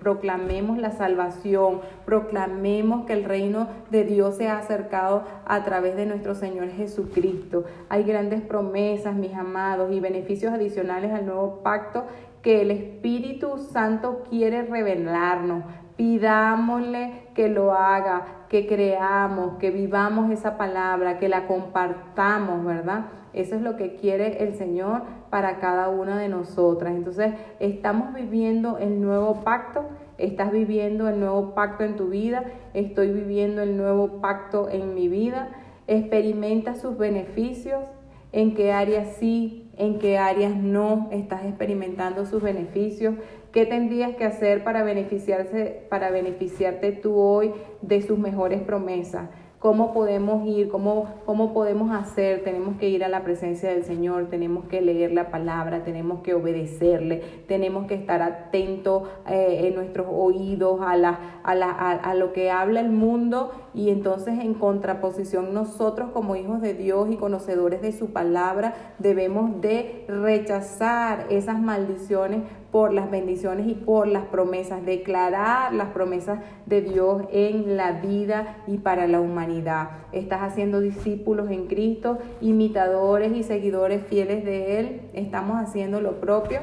proclamemos 0.00 0.78
la 0.78 0.90
salvación, 0.90 1.82
proclamemos 2.04 3.06
que 3.06 3.12
el 3.12 3.22
reino 3.22 3.68
de 3.90 4.02
Dios 4.02 4.36
se 4.36 4.48
ha 4.48 4.58
acercado 4.58 5.22
a 5.44 5.62
través 5.62 5.94
de 5.94 6.06
nuestro 6.06 6.34
Señor 6.34 6.70
Jesucristo. 6.70 7.66
Hay 7.88 8.02
grandes 8.02 8.40
promesas, 8.40 9.14
mis 9.14 9.34
amados, 9.34 9.92
y 9.92 10.00
beneficios 10.00 10.52
adicionales 10.52 11.12
al 11.12 11.26
nuevo 11.26 11.60
pacto 11.62 12.04
que 12.46 12.62
el 12.62 12.70
Espíritu 12.70 13.58
Santo 13.58 14.22
quiere 14.30 14.62
revelarnos. 14.62 15.64
Pidámosle 15.96 17.24
que 17.34 17.48
lo 17.48 17.72
haga, 17.72 18.44
que 18.48 18.68
creamos, 18.68 19.58
que 19.58 19.72
vivamos 19.72 20.30
esa 20.30 20.56
palabra, 20.56 21.18
que 21.18 21.28
la 21.28 21.48
compartamos, 21.48 22.64
¿verdad? 22.64 23.06
Eso 23.32 23.56
es 23.56 23.62
lo 23.62 23.74
que 23.74 23.96
quiere 23.96 24.44
el 24.44 24.54
Señor 24.54 25.02
para 25.28 25.58
cada 25.58 25.88
una 25.88 26.20
de 26.20 26.28
nosotras. 26.28 26.94
Entonces, 26.94 27.34
estamos 27.58 28.14
viviendo 28.14 28.78
el 28.78 29.00
nuevo 29.00 29.42
pacto, 29.42 29.82
estás 30.16 30.52
viviendo 30.52 31.08
el 31.08 31.18
nuevo 31.18 31.52
pacto 31.52 31.82
en 31.82 31.96
tu 31.96 32.10
vida, 32.10 32.44
estoy 32.74 33.10
viviendo 33.10 33.60
el 33.60 33.76
nuevo 33.76 34.20
pacto 34.20 34.68
en 34.68 34.94
mi 34.94 35.08
vida, 35.08 35.48
experimenta 35.88 36.76
sus 36.76 36.96
beneficios, 36.96 37.90
en 38.36 38.54
qué 38.54 38.70
áreas 38.70 39.16
sí, 39.18 39.70
en 39.78 39.98
qué 39.98 40.18
áreas 40.18 40.54
no 40.54 41.08
estás 41.10 41.46
experimentando 41.46 42.26
sus 42.26 42.42
beneficios, 42.42 43.14
qué 43.50 43.64
tendrías 43.64 44.14
que 44.16 44.24
hacer 44.24 44.62
para 44.62 44.82
beneficiarse 44.82 45.86
para 45.88 46.10
beneficiarte 46.10 46.92
tú 46.92 47.16
hoy 47.16 47.52
de 47.80 48.02
sus 48.02 48.18
mejores 48.18 48.60
promesas 48.60 49.30
cómo 49.58 49.94
podemos 49.94 50.46
ir, 50.46 50.68
cómo, 50.68 51.14
cómo 51.24 51.52
podemos 51.52 51.90
hacer. 51.90 52.44
Tenemos 52.44 52.76
que 52.78 52.88
ir 52.88 53.04
a 53.04 53.08
la 53.08 53.24
presencia 53.24 53.70
del 53.70 53.84
Señor, 53.84 54.28
tenemos 54.28 54.66
que 54.66 54.80
leer 54.80 55.12
la 55.12 55.30
palabra, 55.30 55.82
tenemos 55.82 56.20
que 56.20 56.34
obedecerle, 56.34 57.22
tenemos 57.48 57.86
que 57.86 57.94
estar 57.94 58.22
atentos 58.22 59.08
eh, 59.26 59.66
en 59.66 59.74
nuestros 59.74 60.06
oídos 60.10 60.80
a, 60.82 60.96
la, 60.96 61.40
a, 61.42 61.54
la, 61.54 61.70
a, 61.70 62.14
lo 62.14 62.32
que 62.32 62.50
habla 62.50 62.80
el 62.80 62.90
mundo 62.90 63.50
y 63.74 63.90
entonces 63.90 64.38
en 64.40 64.54
contraposición 64.54 65.54
nosotros 65.54 66.10
como 66.12 66.36
hijos 66.36 66.60
de 66.60 66.74
Dios 66.74 67.08
y 67.10 67.16
conocedores 67.16 67.82
de 67.82 67.92
su 67.92 68.12
palabra 68.12 68.94
debemos 68.98 69.60
de 69.60 70.04
rechazar 70.08 71.26
esas 71.30 71.60
maldiciones 71.60 72.42
por 72.70 72.92
las 72.92 73.10
bendiciones 73.10 73.66
y 73.68 73.74
por 73.74 74.06
las 74.06 74.24
promesas, 74.24 74.84
declarar 74.84 75.72
las 75.72 75.88
promesas 75.88 76.40
de 76.66 76.82
Dios 76.82 77.22
en 77.30 77.76
la 77.76 77.92
vida 77.92 78.58
y 78.66 78.78
para 78.78 79.06
la 79.06 79.20
humanidad. 79.20 79.90
Estás 80.12 80.42
haciendo 80.42 80.80
discípulos 80.80 81.50
en 81.50 81.66
Cristo, 81.66 82.18
imitadores 82.40 83.32
y 83.34 83.42
seguidores 83.42 84.06
fieles 84.06 84.44
de 84.44 84.78
Él. 84.78 85.00
Estamos 85.14 85.56
haciendo 85.60 86.00
lo 86.00 86.20
propio. 86.20 86.60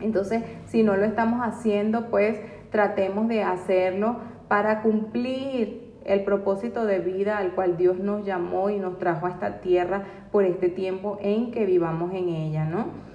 Entonces, 0.00 0.42
si 0.66 0.82
no 0.82 0.96
lo 0.96 1.04
estamos 1.04 1.40
haciendo, 1.40 2.10
pues 2.10 2.40
tratemos 2.70 3.28
de 3.28 3.42
hacerlo 3.42 4.16
para 4.48 4.82
cumplir 4.82 5.84
el 6.04 6.24
propósito 6.24 6.84
de 6.84 6.98
vida 6.98 7.38
al 7.38 7.54
cual 7.54 7.76
Dios 7.76 7.98
nos 7.98 8.24
llamó 8.24 8.70
y 8.70 8.78
nos 8.78 8.98
trajo 8.98 9.26
a 9.26 9.30
esta 9.30 9.60
tierra 9.60 10.04
por 10.30 10.44
este 10.44 10.68
tiempo 10.68 11.18
en 11.20 11.50
que 11.50 11.64
vivamos 11.64 12.12
en 12.12 12.28
ella, 12.28 12.64
¿no? 12.66 13.13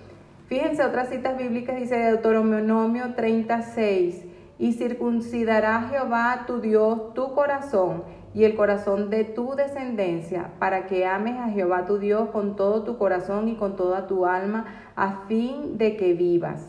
Fíjense, 0.50 0.84
otras 0.84 1.10
citas 1.10 1.38
bíblicas 1.38 1.80
dice 1.80 1.96
Deuteronomio 1.96 3.14
36, 3.14 4.26
y 4.58 4.74
circuncidará 4.74 5.90
Jehová 5.92 6.46
tu 6.48 6.60
Dios 6.60 7.14
tu 7.14 7.36
corazón 7.36 8.04
y 8.34 8.46
el 8.46 8.56
corazón 8.56 9.12
de 9.12 9.26
tu 9.26 9.54
descendencia, 9.54 10.50
para 10.58 10.88
que 10.88 11.06
ames 11.06 11.38
a 11.38 11.50
Jehová 11.50 11.86
tu 11.86 12.00
Dios 12.00 12.30
con 12.30 12.56
todo 12.56 12.84
tu 12.84 12.98
corazón 12.98 13.48
y 13.48 13.58
con 13.58 13.76
toda 13.76 14.08
tu 14.08 14.26
alma, 14.26 14.66
a 14.96 15.28
fin 15.28 15.78
de 15.78 15.96
que 15.96 16.14
vivas. 16.14 16.68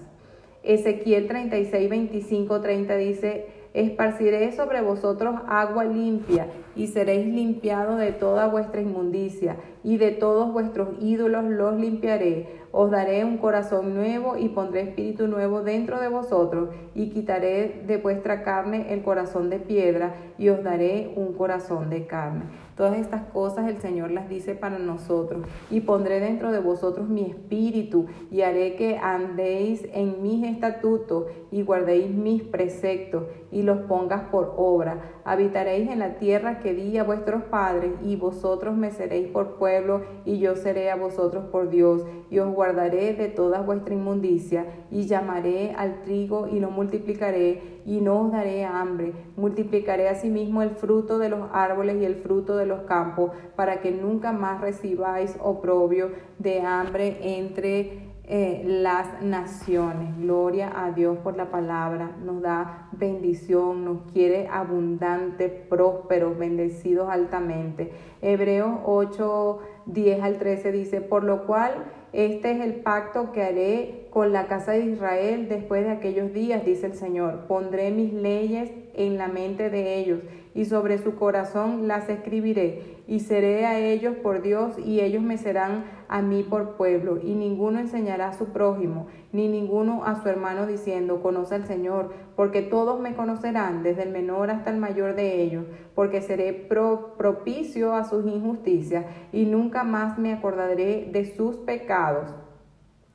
Ezequiel 0.63 1.27
36, 1.27 1.89
25, 1.89 2.61
30 2.61 2.97
dice, 2.97 3.47
esparciré 3.75 4.53
sobre 4.53 4.81
vosotros 4.81 5.37
agua 5.49 5.85
limpia 5.85 6.49
y 6.75 6.89
seréis 6.89 7.27
limpiados 7.27 7.99
de 7.99 8.13
toda 8.13 8.47
vuestra 8.49 8.81
inmundicia 8.81 9.57
y 9.83 9.97
de 9.97 10.11
todos 10.11 10.53
vuestros 10.53 10.89
ídolos 11.01 11.45
los 11.45 11.75
limpiaré. 11.79 12.61
Os 12.73 12.91
daré 12.91 13.25
un 13.25 13.39
corazón 13.39 13.95
nuevo 13.95 14.37
y 14.37 14.49
pondré 14.49 14.83
espíritu 14.83 15.27
nuevo 15.27 15.63
dentro 15.63 16.01
de 16.01 16.09
vosotros 16.09 16.71
y 16.95 17.11
quitaré 17.11 17.83
de 17.87 17.97
vuestra 17.97 18.43
carne 18.45 18.93
el 18.93 19.03
corazón 19.03 19.51
de 19.51 19.59
piedra 19.59 20.15
y 20.39 20.49
os 20.51 20.63
daré 20.63 21.13
un 21.17 21.33
corazón 21.33 21.91
de 21.91 22.07
carne. 22.07 22.43
Todas 22.81 22.97
estas 22.97 23.25
cosas 23.25 23.69
el 23.69 23.79
Señor 23.83 24.11
las 24.11 24.31
dice 24.31 24.55
para 24.55 24.79
nosotros. 24.79 25.47
Y 25.71 25.81
pondré 25.81 26.19
dentro 26.19 26.51
de 26.51 26.61
vosotros 26.61 27.11
mi 27.11 27.27
espíritu 27.27 28.07
y 28.31 28.41
haré 28.41 28.75
que 28.77 28.97
andéis 28.97 29.87
en 29.93 30.23
mis 30.23 30.43
estatutos 30.47 31.27
y 31.51 31.61
guardéis 31.61 32.11
mis 32.11 32.43
preceptos 32.43 33.25
y 33.53 33.65
los 33.65 33.81
pongas 33.81 34.31
por 34.31 34.55
obra. 34.57 35.20
Habitaréis 35.31 35.89
en 35.89 36.01
la 36.01 36.15
tierra 36.15 36.59
que 36.59 36.75
di 36.75 36.99
a 36.99 37.05
vuestros 37.05 37.45
padres 37.45 37.93
y 38.03 38.17
vosotros 38.17 38.77
me 38.77 38.91
seréis 38.91 39.29
por 39.29 39.59
pueblo 39.59 40.03
y 40.25 40.41
yo 40.41 40.57
seré 40.57 40.91
a 40.91 40.97
vosotros 40.97 41.45
por 41.53 41.71
Dios 41.71 42.05
y 42.31 42.41
os 42.41 42.53
guardaré 42.53 43.15
de 43.15 43.29
toda 43.29 43.61
vuestra 43.61 43.95
inmundicia 43.95 44.67
y 44.91 45.07
llamaré 45.07 45.73
al 45.77 46.03
trigo 46.03 46.49
y 46.49 46.59
lo 46.59 46.73
multiplicaré 46.73 47.81
y 47.87 48.01
no 48.01 48.23
os 48.23 48.33
daré 48.33 48.65
hambre. 48.65 49.13
Multiplicaré 49.37 50.09
asimismo 50.09 50.63
el 50.63 50.71
fruto 50.71 51.21
de 51.21 51.29
los 51.29 51.49
árboles 51.53 52.03
y 52.03 52.07
el 52.07 52.17
fruto 52.17 52.57
de 52.57 52.67
los 52.67 52.81
campos, 52.81 53.31
para 53.55 53.81
que 53.81 53.93
nunca 53.93 54.33
más 54.33 54.61
recibáis 54.61 55.37
oprobio 55.41 56.11
de 56.41 56.63
hambre 56.63 57.39
entre 57.39 58.10
eh, 58.33 58.63
las 58.65 59.25
naciones. 59.25 60.17
Gloria 60.17 60.73
a 60.73 60.93
Dios 60.93 61.19
por 61.19 61.37
la 61.37 61.51
palabra. 61.51 62.17
Nos 62.23 62.41
da 62.41 62.89
bendición, 62.93 63.85
nos 63.85 64.13
quiere 64.13 64.47
abundante, 64.47 65.49
prósperos, 65.49 66.39
bendecidos 66.39 67.11
altamente. 67.11 67.91
Hebreos 68.23 68.79
8, 68.85 69.59
10 69.87 70.23
al 70.23 70.39
13 70.39 70.71
dice, 70.71 71.01
por 71.01 71.25
lo 71.25 71.45
cual 71.45 71.87
este 72.13 72.53
es 72.53 72.61
el 72.61 72.75
pacto 72.75 73.33
que 73.33 73.43
haré 73.43 74.07
con 74.11 74.33
la 74.33 74.47
casa 74.47 74.73
de 74.73 74.85
Israel 74.85 75.49
después 75.49 75.83
de 75.83 75.91
aquellos 75.91 76.33
días, 76.33 76.65
dice 76.65 76.87
el 76.87 76.95
Señor. 76.95 77.47
Pondré 77.49 77.91
mis 77.91 78.13
leyes 78.13 78.71
en 78.95 79.19
la 79.19 79.27
mente 79.27 79.71
de 79.71 79.99
ellos 79.99 80.21
y 80.55 80.65
sobre 80.65 80.99
su 80.99 81.15
corazón 81.15 81.87
las 81.87 82.09
escribiré 82.09 82.99
y 83.07 83.21
seré 83.21 83.67
a 83.67 83.79
ellos 83.79 84.17
por 84.17 84.43
Dios 84.43 84.79
y 84.79 85.01
ellos 85.01 85.23
me 85.23 85.39
serán 85.39 85.85
a 86.09 86.23
mí 86.23 86.43
por 86.43 86.77
pueblo 86.77 87.19
y 87.23 87.35
ninguno 87.35 87.79
enseñará 87.79 88.29
a 88.29 88.33
su 88.33 88.47
prójimo 88.47 89.07
ni 89.33 89.49
ninguno 89.49 90.05
a 90.05 90.21
su 90.21 90.29
hermano 90.29 90.67
diciendo 90.67 91.23
conoce 91.23 91.55
al 91.55 91.67
Señor 91.67 92.13
porque 92.37 92.63
todos 92.63 93.01
me 93.01 93.15
conocerán 93.15 93.83
desde 93.83 94.03
el 94.03 94.11
menor 94.11 94.51
hasta 94.51 94.71
el 94.71 94.79
mayor 94.79 95.15
de 95.15 95.43
ellos 95.43 95.65
porque 95.95 96.21
seré 96.21 96.53
propicio 96.53 97.95
a 97.95 98.05
sus 98.05 98.27
injusticias 98.27 99.07
y 99.33 99.45
nunca 99.45 99.85
más 99.85 100.19
me 100.19 100.33
acordaré 100.33 101.09
de 101.13 101.25
sus 101.37 101.57
pecados 101.57 102.35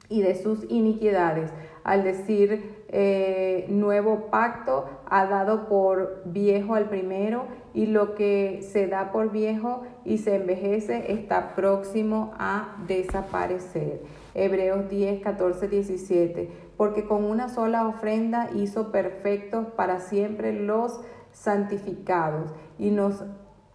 y 0.09 0.21
de 0.21 0.35
sus 0.35 0.65
iniquidades 0.69 1.51
al 1.85 2.03
decir 2.03 2.83
eh, 2.89 3.67
nuevo 3.69 4.31
pacto 4.31 4.85
ha 5.05 5.27
dado 5.27 5.69
por 5.69 6.23
viejo 6.25 6.73
al 6.73 6.89
primero 6.89 7.45
y 7.75 7.85
lo 7.85 8.15
que 8.15 8.61
se 8.63 8.87
da 8.87 9.11
por 9.11 9.31
viejo 9.31 9.83
y 10.03 10.17
se 10.17 10.35
envejece 10.35 11.13
está 11.13 11.53
próximo 11.53 12.33
a 12.39 12.75
desaparecer. 12.87 14.01
Hebreos 14.33 14.89
10, 14.89 15.21
14, 15.21 15.67
17. 15.67 16.49
Porque 16.75 17.05
con 17.05 17.23
una 17.23 17.49
sola 17.49 17.87
ofrenda 17.87 18.49
hizo 18.55 18.91
perfectos 18.91 19.67
para 19.75 19.99
siempre 19.99 20.53
los 20.53 20.99
santificados 21.31 22.51
y 22.79 22.89
nos 22.89 23.23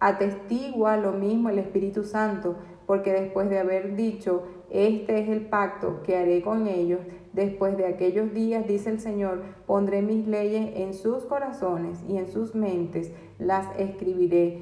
atestigua 0.01 0.97
lo 0.97 1.13
mismo 1.13 1.49
el 1.49 1.59
Espíritu 1.59 2.03
Santo 2.03 2.57
porque 2.91 3.13
después 3.13 3.49
de 3.49 3.57
haber 3.57 3.95
dicho, 3.95 4.43
este 4.69 5.19
es 5.19 5.29
el 5.29 5.45
pacto 5.45 6.03
que 6.03 6.17
haré 6.17 6.41
con 6.41 6.67
ellos, 6.67 6.99
después 7.33 7.77
de 7.77 7.85
aquellos 7.85 8.33
días, 8.33 8.67
dice 8.67 8.89
el 8.89 8.99
Señor, 8.99 9.43
pondré 9.65 10.01
mis 10.01 10.27
leyes 10.27 10.71
en 10.75 10.93
sus 10.93 11.23
corazones 11.23 12.03
y 12.07 12.17
en 12.17 12.27
sus 12.27 12.55
mentes 12.55 13.11
las 13.39 13.67
escribiré. 13.77 14.59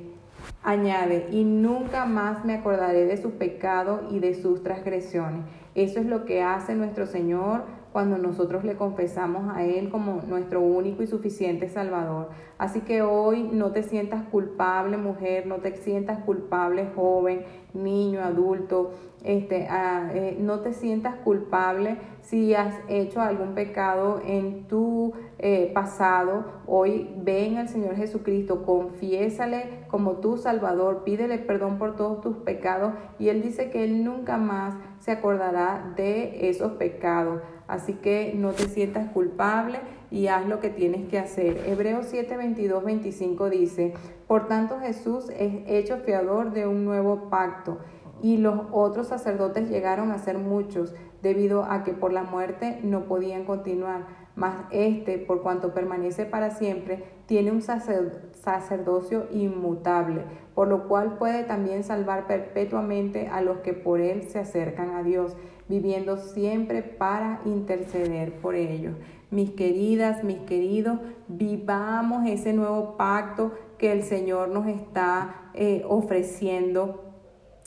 Añade, 0.64 1.28
y 1.32 1.44
nunca 1.44 2.06
más 2.06 2.46
me 2.46 2.54
acordaré 2.54 3.06
de 3.06 3.18
su 3.18 3.32
pecado 3.32 4.08
y 4.10 4.20
de 4.20 4.36
sus 4.36 4.64
transgresiones. 4.64 5.44
Eso 5.76 6.00
es 6.00 6.06
lo 6.06 6.26
que 6.26 6.42
hace 6.42 6.76
nuestro 6.76 7.06
Señor 7.06 7.64
cuando 7.92 8.18
nosotros 8.18 8.64
le 8.64 8.76
confesamos 8.76 9.56
a 9.56 9.64
Él 9.64 9.90
como 9.90 10.22
nuestro 10.28 10.62
único 10.62 11.02
y 11.04 11.08
suficiente 11.08 11.70
Salvador. 11.70 12.30
Así 12.58 12.82
que 12.82 13.02
hoy 13.02 13.50
no 13.52 13.72
te 13.72 13.84
sientas 13.84 14.24
culpable, 14.30 14.98
mujer, 14.98 15.48
no 15.48 15.58
te 15.58 15.76
sientas 15.76 16.20
culpable, 16.20 16.88
joven, 16.96 17.46
niño, 17.74 18.22
adulto, 18.22 18.92
este, 19.24 19.68
ah, 19.70 20.10
eh, 20.14 20.38
no 20.40 20.60
te 20.60 20.74
sientas 20.74 21.16
culpable 21.16 21.98
si 22.22 22.54
has 22.54 22.76
hecho 22.88 23.22
algún 23.22 23.54
pecado 23.54 24.22
en 24.26 24.66
tu 24.68 25.14
eh, 25.40 25.72
pasado. 25.74 26.46
Hoy 26.68 27.10
ven 27.18 27.58
al 27.58 27.70
Señor 27.70 27.96
Jesucristo, 27.96 28.64
confiésale 28.66 29.86
como 29.90 30.18
tu 30.18 30.38
Salvador, 30.38 31.04
pídele 31.04 31.38
perdón 31.38 31.78
por 31.78 31.96
todos 31.96 32.22
tus 32.22 32.38
pecados 32.38 32.94
y 33.18 33.30
Él 33.30 33.42
dice 33.42 33.70
que 33.70 33.84
Él 33.84 34.04
nunca 34.04 34.38
más 34.38 34.76
se 35.00 35.12
acordará 35.12 35.94
de 35.96 36.50
esos 36.50 36.74
pecados. 36.74 37.42
Así 37.70 37.94
que 37.94 38.34
no 38.36 38.52
te 38.52 38.68
sientas 38.68 39.12
culpable 39.12 39.80
y 40.10 40.26
haz 40.26 40.48
lo 40.48 40.60
que 40.60 40.70
tienes 40.70 41.08
que 41.08 41.20
hacer. 41.20 41.62
Hebreos 41.68 42.08
7, 42.10 42.36
22, 42.36 42.84
25 42.84 43.50
dice, 43.52 43.94
por 44.28 44.48
tanto 44.48 44.80
Jesús 44.80 45.30
es 45.30 45.54
hecho 45.68 45.98
fiador 45.98 46.52
de 46.52 46.66
un 46.66 46.84
nuevo 46.84 47.30
pacto 47.30 47.78
y 48.24 48.38
los 48.38 48.62
otros 48.72 49.08
sacerdotes 49.08 49.70
llegaron 49.70 50.12
a 50.12 50.18
ser 50.18 50.40
muchos 50.40 50.96
debido 51.22 51.64
a 51.64 51.84
que 51.84 51.94
por 51.94 52.12
la 52.12 52.24
muerte 52.24 52.80
no 52.82 53.06
podían 53.06 53.46
continuar, 53.46 54.08
mas 54.36 54.56
este, 54.72 55.20
por 55.20 55.44
cuanto 55.44 55.74
permanece 55.74 56.26
para 56.26 56.50
siempre, 56.50 57.04
tiene 57.28 57.52
un 57.52 57.62
sacerdocio 57.62 59.28
inmutable, 59.32 60.24
por 60.56 60.70
lo 60.70 60.88
cual 60.88 61.18
puede 61.20 61.44
también 61.44 61.84
salvar 61.84 62.26
perpetuamente 62.26 63.28
a 63.28 63.42
los 63.42 63.60
que 63.60 63.74
por 63.74 64.02
él 64.02 64.24
se 64.24 64.40
acercan 64.40 64.96
a 64.96 65.04
Dios 65.04 65.36
viviendo 65.70 66.18
siempre 66.18 66.82
para 66.82 67.40
interceder 67.46 68.34
por 68.42 68.56
ellos. 68.56 68.96
Mis 69.32 69.52
queridas, 69.52 70.24
mis 70.24 70.40
queridos, 70.40 71.00
vivamos 71.28 72.28
ese 72.28 72.52
nuevo 72.52 72.98
pacto 72.98 73.54
que 73.78 73.92
el 73.92 74.04
Señor 74.04 74.50
nos 74.50 74.68
está 74.68 75.52
eh, 75.54 75.84
ofreciendo 75.88 77.06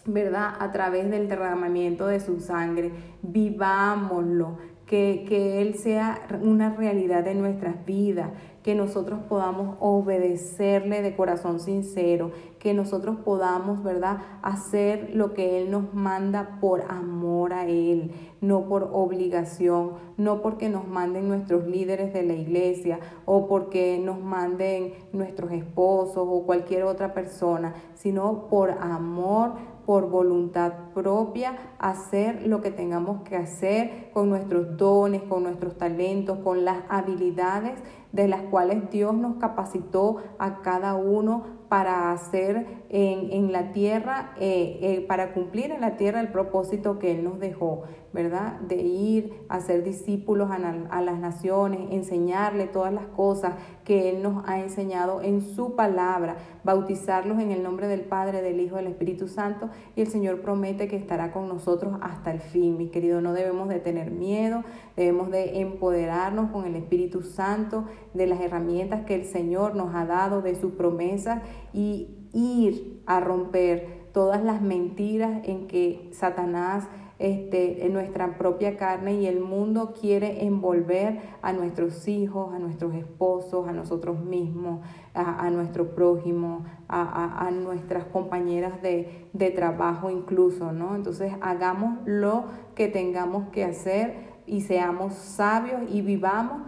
¿verdad? 0.04 0.54
A 0.58 0.72
través 0.72 1.10
del 1.10 1.28
derramamiento 1.28 2.06
de 2.06 2.20
su 2.20 2.40
sangre. 2.40 2.90
Vivámoslo, 3.22 4.58
que, 4.86 5.24
que, 5.28 5.62
Él 5.62 5.74
sea 5.74 6.26
una 6.42 6.74
realidad 6.74 7.24
de 7.24 7.34
nuestras 7.34 7.84
vidas, 7.86 8.30
que 8.62 8.74
nosotros 8.74 9.20
podamos 9.28 9.76
obedecerle 9.80 11.02
de 11.02 11.16
corazón 11.16 11.58
sincero, 11.58 12.30
que 12.58 12.74
nosotros 12.74 13.16
podamos, 13.24 13.82
¿verdad?, 13.82 14.18
hacer 14.42 15.10
lo 15.14 15.34
que 15.34 15.58
Él 15.60 15.70
nos 15.70 15.92
manda 15.92 16.58
por 16.60 16.82
amor 16.82 17.52
a 17.52 17.66
Él, 17.66 18.12
no 18.40 18.68
por 18.68 18.90
obligación, 18.92 19.94
no 20.16 20.42
porque 20.42 20.68
nos 20.68 20.86
manden 20.86 21.28
nuestros 21.28 21.66
líderes 21.66 22.12
de 22.12 22.22
la 22.22 22.34
iglesia 22.34 23.00
o 23.24 23.48
porque 23.48 24.00
nos 24.02 24.20
manden 24.20 24.92
nuestros 25.12 25.50
esposos 25.50 26.24
o 26.28 26.42
cualquier 26.44 26.84
otra 26.84 27.14
persona, 27.14 27.74
sino 27.94 28.48
por 28.48 28.70
amor 28.70 29.54
por 29.86 30.08
voluntad 30.08 30.72
propia, 30.94 31.56
hacer 31.78 32.46
lo 32.46 32.60
que 32.60 32.70
tengamos 32.70 33.22
que 33.22 33.36
hacer 33.36 34.10
con 34.12 34.28
nuestros 34.28 34.76
dones, 34.76 35.22
con 35.22 35.42
nuestros 35.42 35.76
talentos, 35.76 36.38
con 36.38 36.64
las 36.64 36.78
habilidades 36.88 37.78
de 38.12 38.28
las 38.28 38.42
cuales 38.42 38.90
Dios 38.90 39.14
nos 39.14 39.36
capacitó 39.36 40.18
a 40.38 40.60
cada 40.62 40.94
uno 40.94 41.61
para 41.72 42.12
hacer 42.12 42.66
en, 42.90 43.50
la 43.50 43.72
tierra, 43.72 44.34
eh, 44.38 44.78
eh, 44.82 45.06
para 45.08 45.32
cumplir 45.32 45.70
en 45.70 45.80
la 45.80 45.96
tierra 45.96 46.20
el 46.20 46.28
propósito 46.28 46.98
que 46.98 47.12
Él 47.12 47.24
nos 47.24 47.40
dejó, 47.40 47.84
¿verdad? 48.12 48.60
De 48.60 48.76
ir 48.76 49.32
a 49.48 49.58
ser 49.60 49.82
discípulos 49.82 50.50
a, 50.50 50.56
a 50.56 51.00
las 51.00 51.18
naciones, 51.18 51.90
enseñarle 51.90 52.66
todas 52.66 52.92
las 52.92 53.06
cosas 53.06 53.54
que 53.84 54.10
Él 54.10 54.22
nos 54.22 54.46
ha 54.46 54.60
enseñado 54.60 55.22
en 55.22 55.40
su 55.40 55.74
palabra, 55.74 56.36
bautizarlos 56.62 57.40
en 57.40 57.50
el 57.50 57.62
nombre 57.62 57.88
del 57.88 58.02
Padre, 58.02 58.42
del 58.42 58.60
Hijo, 58.60 58.76
del 58.76 58.88
Espíritu 58.88 59.26
Santo, 59.26 59.70
y 59.96 60.02
el 60.02 60.08
Señor 60.08 60.42
promete 60.42 60.88
que 60.88 60.96
estará 60.96 61.32
con 61.32 61.48
nosotros 61.48 61.96
hasta 62.02 62.32
el 62.32 62.40
fin, 62.40 62.76
mis 62.76 62.90
queridos. 62.90 63.22
No 63.22 63.32
debemos 63.32 63.70
de 63.70 63.80
tener 63.80 64.10
miedo, 64.10 64.62
debemos 64.94 65.30
de 65.30 65.62
empoderarnos 65.62 66.50
con 66.50 66.66
el 66.66 66.76
Espíritu 66.76 67.22
Santo, 67.22 67.86
de 68.14 68.26
las 68.26 68.40
herramientas 68.40 69.04
que 69.04 69.14
el 69.14 69.24
Señor 69.24 69.74
nos 69.74 69.94
ha 69.94 70.06
dado, 70.06 70.42
de 70.42 70.54
sus 70.54 70.72
promesas 70.72 71.42
y 71.72 72.08
ir 72.32 73.02
a 73.06 73.20
romper 73.20 74.02
todas 74.12 74.42
las 74.42 74.60
mentiras 74.62 75.40
en 75.44 75.66
que 75.66 76.10
Satanás 76.12 76.88
este, 77.22 77.86
en 77.86 77.92
nuestra 77.92 78.36
propia 78.36 78.76
carne 78.76 79.14
y 79.14 79.26
el 79.26 79.38
mundo 79.38 79.94
quiere 79.98 80.44
envolver 80.44 81.20
a 81.40 81.52
nuestros 81.52 82.08
hijos, 82.08 82.52
a 82.52 82.58
nuestros 82.58 82.94
esposos, 82.94 83.68
a 83.68 83.72
nosotros 83.72 84.18
mismos, 84.24 84.80
a, 85.14 85.48
nuestro 85.50 85.94
prójimo, 85.94 86.64
a, 86.88 87.46
a, 87.46 87.50
nuestras 87.52 88.06
compañeras 88.06 88.82
de, 88.82 89.28
de, 89.34 89.50
trabajo 89.50 90.10
incluso, 90.10 90.72
¿no? 90.72 90.96
Entonces 90.96 91.32
hagamos 91.42 91.98
lo 92.06 92.46
que 92.74 92.88
tengamos 92.88 93.50
que 93.50 93.62
hacer 93.62 94.32
y 94.44 94.62
seamos 94.62 95.14
sabios 95.14 95.82
y 95.92 96.02
vivamos 96.02 96.62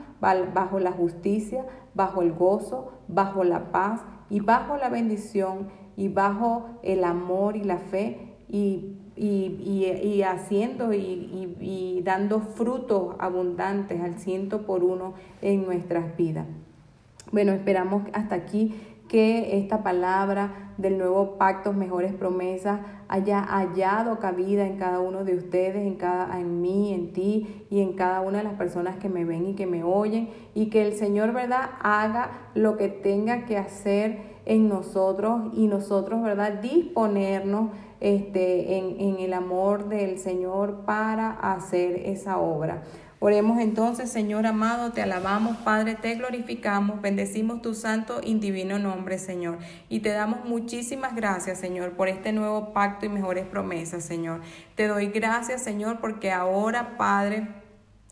bajo 0.53 0.81
la 0.81 0.93
justicia, 0.93 1.67
bajo 1.95 2.23
el 2.23 2.33
gozo, 2.33 2.93
bajo 3.09 3.45
la 3.45 3.71
paz 3.73 4.03
y 4.31 4.41
bajo 4.41 4.77
la 4.77 4.89
bendición 4.89 5.69
y 5.97 6.09
bajo 6.09 6.67
el 6.83 7.05
amor 7.05 7.57
y 7.57 7.65
la 7.65 7.79
fe 7.79 8.37
y, 8.49 8.97
y, 9.17 10.23
haciendo 10.23 10.93
y, 10.93 12.01
dando 12.05 12.41
frutos 12.41 13.15
abundantes 13.19 14.01
al 14.01 14.19
ciento 14.19 14.67
por 14.67 14.83
uno 14.83 15.15
en 15.41 15.65
nuestras 15.65 16.17
vidas. 16.17 16.47
Bueno, 17.33 17.53
esperamos 17.53 18.03
hasta 18.13 18.35
aquí 18.35 18.75
que 19.15 19.59
esta 19.59 19.85
palabra 19.85 20.73
del 20.77 20.99
nuevo 20.99 21.39
pacto, 21.39 21.73
mejores 21.73 22.13
promesas, 22.13 22.81
haya 23.07 23.41
hallado 23.45 24.19
cabida 24.19 24.67
en 24.67 24.77
cada 24.77 24.99
uno 24.99 25.23
de 25.23 25.37
ustedes, 25.37 25.87
en, 25.87 25.95
cada, 25.95 26.41
en 26.41 26.61
mí, 26.61 26.93
en 26.93 27.13
ti 27.13 27.65
y 27.71 27.81
en 27.81 27.93
cada 27.93 28.23
una 28.23 28.39
de 28.39 28.45
las 28.45 28.55
personas 28.55 28.97
que 28.97 29.09
me 29.09 29.25
ven 29.25 29.47
y 29.47 29.55
que 29.55 29.69
me 29.69 29.85
oyen, 29.85 30.31
y 30.53 30.69
que 30.69 30.85
el 30.85 30.95
Señor, 30.95 31.33
¿verdad?, 31.33 31.71
haga 31.81 32.51
lo 32.57 32.77
que 32.77 32.89
tenga 32.89 33.45
que 33.45 33.57
hacer 33.57 34.19
en 34.47 34.69
nosotros 34.69 35.43
y 35.53 35.69
nosotros, 35.69 36.21
¿verdad?, 36.21 36.55
disponernos 36.55 37.71
este, 38.01 38.79
en, 38.79 39.01
en 39.01 39.21
el 39.21 39.33
amor 39.33 39.89
del 39.89 40.19
Señor 40.19 40.85
para 40.85 41.31
hacer 41.31 42.03
esa 42.05 42.39
obra. 42.39 42.83
Oremos 43.27 43.59
entonces, 43.59 44.13
Señor 44.13 44.45
amado, 44.45 44.93
te 44.93 45.01
alabamos, 45.01 45.57
Padre, 45.57 45.95
te 45.95 46.15
glorificamos, 46.15 47.01
bendecimos 47.01 47.63
tu 47.63 47.73
santo 47.73 48.21
y 48.23 48.35
divino 48.35 48.79
nombre, 48.79 49.17
Señor. 49.17 49.61
Y 49.89 50.01
te 50.01 50.11
damos 50.11 50.45
muchísimas 50.45 51.17
gracias, 51.17 51.59
Señor, 51.59 51.93
por 51.93 52.09
este 52.09 52.33
nuevo 52.33 52.75
pacto 52.75 53.07
y 53.07 53.09
mejores 53.09 53.47
promesas, 53.47 54.05
Señor. 54.05 54.43
Te 54.75 54.89
doy 54.89 55.07
gracias, 55.07 55.65
Señor, 55.65 56.01
porque 56.03 56.33
ahora, 56.33 56.99
Padre, 56.99 57.49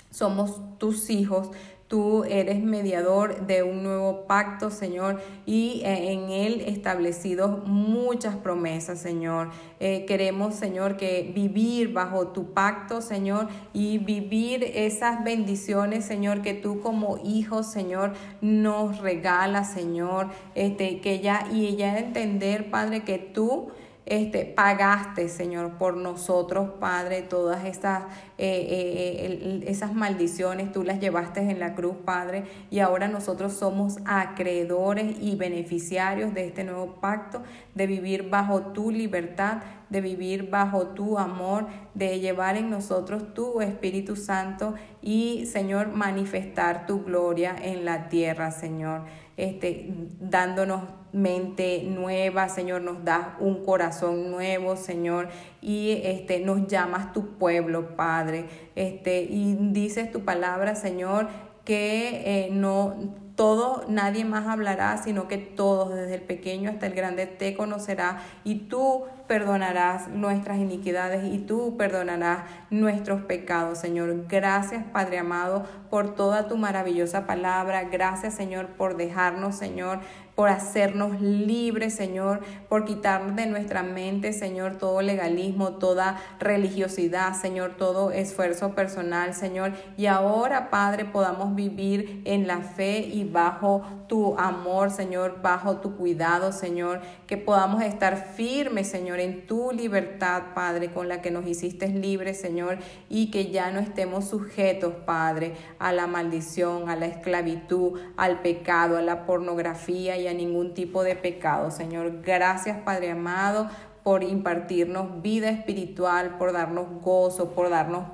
somos 0.08 0.78
tus 0.78 1.10
hijos, 1.10 1.50
Tú 1.92 2.24
eres 2.24 2.58
mediador 2.62 3.46
de 3.46 3.62
un 3.62 3.82
nuevo 3.82 4.24
pacto, 4.26 4.70
Señor, 4.70 5.20
y 5.44 5.82
eh, 5.84 6.12
en 6.12 6.30
él 6.30 6.62
establecido 6.62 7.62
muchas 7.66 8.34
promesas, 8.34 8.98
Señor. 8.98 9.50
Eh, 9.78 10.06
queremos, 10.06 10.54
Señor, 10.54 10.96
que 10.96 11.30
vivir 11.34 11.92
bajo 11.92 12.28
tu 12.28 12.54
pacto, 12.54 13.02
Señor, 13.02 13.48
y 13.74 13.98
vivir 13.98 14.64
esas 14.64 15.22
bendiciones, 15.22 16.06
Señor, 16.06 16.40
que 16.40 16.54
tú 16.54 16.80
como 16.80 17.18
hijo, 17.22 17.62
Señor, 17.62 18.14
nos 18.40 19.00
regalas, 19.00 19.70
Señor, 19.70 20.28
este, 20.54 21.02
que 21.02 21.20
ya 21.20 21.46
y 21.52 21.76
ya 21.76 21.98
entender, 21.98 22.70
Padre, 22.70 23.04
que 23.04 23.18
tú 23.18 23.68
este, 24.04 24.44
pagaste, 24.44 25.28
Señor, 25.28 25.78
por 25.78 25.96
nosotros, 25.96 26.70
Padre, 26.80 27.22
todas 27.22 27.64
esas, 27.64 28.02
eh, 28.36 28.66
eh, 28.68 29.64
esas 29.66 29.94
maldiciones, 29.94 30.72
tú 30.72 30.82
las 30.82 30.98
llevaste 30.98 31.40
en 31.40 31.60
la 31.60 31.74
cruz, 31.74 31.96
Padre, 32.04 32.44
y 32.70 32.80
ahora 32.80 33.06
nosotros 33.06 33.52
somos 33.52 33.98
acreedores 34.04 35.16
y 35.20 35.36
beneficiarios 35.36 36.34
de 36.34 36.46
este 36.46 36.64
nuevo 36.64 36.96
pacto, 37.00 37.42
de 37.74 37.86
vivir 37.86 38.28
bajo 38.28 38.72
tu 38.72 38.90
libertad, 38.90 39.58
de 39.92 40.00
vivir 40.00 40.48
bajo 40.50 40.88
tu 40.88 41.18
amor, 41.18 41.66
de 41.94 42.18
llevar 42.18 42.56
en 42.56 42.70
nosotros 42.70 43.34
tu 43.34 43.60
Espíritu 43.60 44.16
Santo 44.16 44.74
y, 45.02 45.44
Señor, 45.46 45.88
manifestar 45.88 46.86
tu 46.86 47.04
gloria 47.04 47.54
en 47.62 47.84
la 47.84 48.08
tierra, 48.08 48.50
Señor. 48.50 49.02
este, 49.36 49.92
dándonos 50.20 50.82
mente 51.12 51.84
nueva, 51.84 52.48
Señor, 52.48 52.80
nos 52.82 53.04
das 53.04 53.26
un 53.38 53.64
corazón 53.64 54.30
nuevo, 54.30 54.76
Señor, 54.76 55.28
y 55.60 56.00
este, 56.04 56.40
nos 56.40 56.66
llamas 56.66 57.12
tu 57.12 57.36
pueblo, 57.36 57.94
Padre, 57.96 58.46
este, 58.76 59.22
y 59.22 59.56
dices 59.72 60.10
tu 60.10 60.24
palabra, 60.24 60.74
Señor, 60.74 61.28
que 61.64 62.22
eh, 62.24 62.48
no 62.50 62.94
todo, 63.34 63.84
nadie 63.88 64.24
más 64.24 64.46
hablará, 64.46 64.98
sino 64.98 65.28
que 65.28 65.38
todos, 65.38 65.94
desde 65.94 66.14
el 66.14 66.22
pequeño 66.22 66.70
hasta 66.70 66.86
el 66.86 66.94
grande, 66.94 67.26
te 67.26 67.54
conocerá 67.54 68.22
y 68.44 68.66
tú 68.68 69.04
perdonarás 69.26 70.08
nuestras 70.08 70.58
iniquidades 70.58 71.24
y 71.24 71.38
tú 71.38 71.76
perdonarás 71.78 72.44
nuestros 72.70 73.22
pecados, 73.22 73.78
Señor. 73.78 74.26
Gracias, 74.28 74.84
Padre 74.92 75.18
amado, 75.18 75.64
por 75.88 76.14
toda 76.14 76.48
tu 76.48 76.56
maravillosa 76.56 77.26
palabra. 77.26 77.84
Gracias, 77.84 78.34
Señor, 78.34 78.68
por 78.76 78.96
dejarnos, 78.96 79.54
Señor, 79.54 80.00
por 80.42 80.48
hacernos 80.48 81.20
libres, 81.20 81.94
Señor, 81.94 82.40
por 82.68 82.84
quitar 82.84 83.36
de 83.36 83.46
nuestra 83.46 83.84
mente, 83.84 84.32
Señor, 84.32 84.76
todo 84.76 85.00
legalismo, 85.00 85.74
toda 85.74 86.20
religiosidad, 86.40 87.34
Señor, 87.34 87.76
todo 87.76 88.10
esfuerzo 88.10 88.74
personal, 88.74 89.34
Señor. 89.34 89.70
Y 89.96 90.06
ahora, 90.06 90.68
Padre, 90.68 91.04
podamos 91.04 91.54
vivir 91.54 92.22
en 92.24 92.48
la 92.48 92.58
fe 92.58 93.06
y 93.06 93.22
bajo 93.22 93.84
tu 94.08 94.36
amor, 94.36 94.90
Señor, 94.90 95.40
bajo 95.42 95.76
tu 95.76 95.96
cuidado, 95.96 96.50
Señor, 96.50 97.00
que 97.28 97.36
podamos 97.36 97.80
estar 97.80 98.16
firmes, 98.34 98.88
Señor, 98.88 99.20
en 99.20 99.46
tu 99.46 99.70
libertad, 99.70 100.42
Padre, 100.56 100.90
con 100.90 101.08
la 101.08 101.22
que 101.22 101.30
nos 101.30 101.46
hiciste 101.46 101.86
libres, 101.86 102.40
Señor, 102.40 102.78
y 103.08 103.30
que 103.30 103.52
ya 103.52 103.70
no 103.70 103.78
estemos 103.78 104.24
sujetos, 104.26 104.92
Padre, 105.06 105.54
a 105.78 105.92
la 105.92 106.08
maldición, 106.08 106.90
a 106.90 106.96
la 106.96 107.06
esclavitud, 107.06 108.00
al 108.16 108.40
pecado, 108.40 108.96
a 108.96 109.02
la 109.02 109.24
pornografía 109.24 110.16
a 110.26 110.31
ningún 110.34 110.74
tipo 110.74 111.02
de 111.02 111.16
pecado. 111.16 111.70
Señor, 111.70 112.22
gracias 112.22 112.78
Padre 112.78 113.10
amado 113.10 113.68
por 114.02 114.24
impartirnos 114.24 115.22
vida 115.22 115.48
espiritual, 115.50 116.36
por 116.38 116.52
darnos 116.52 116.86
gozo, 117.00 117.50
por 117.50 117.70
darnos 117.70 118.04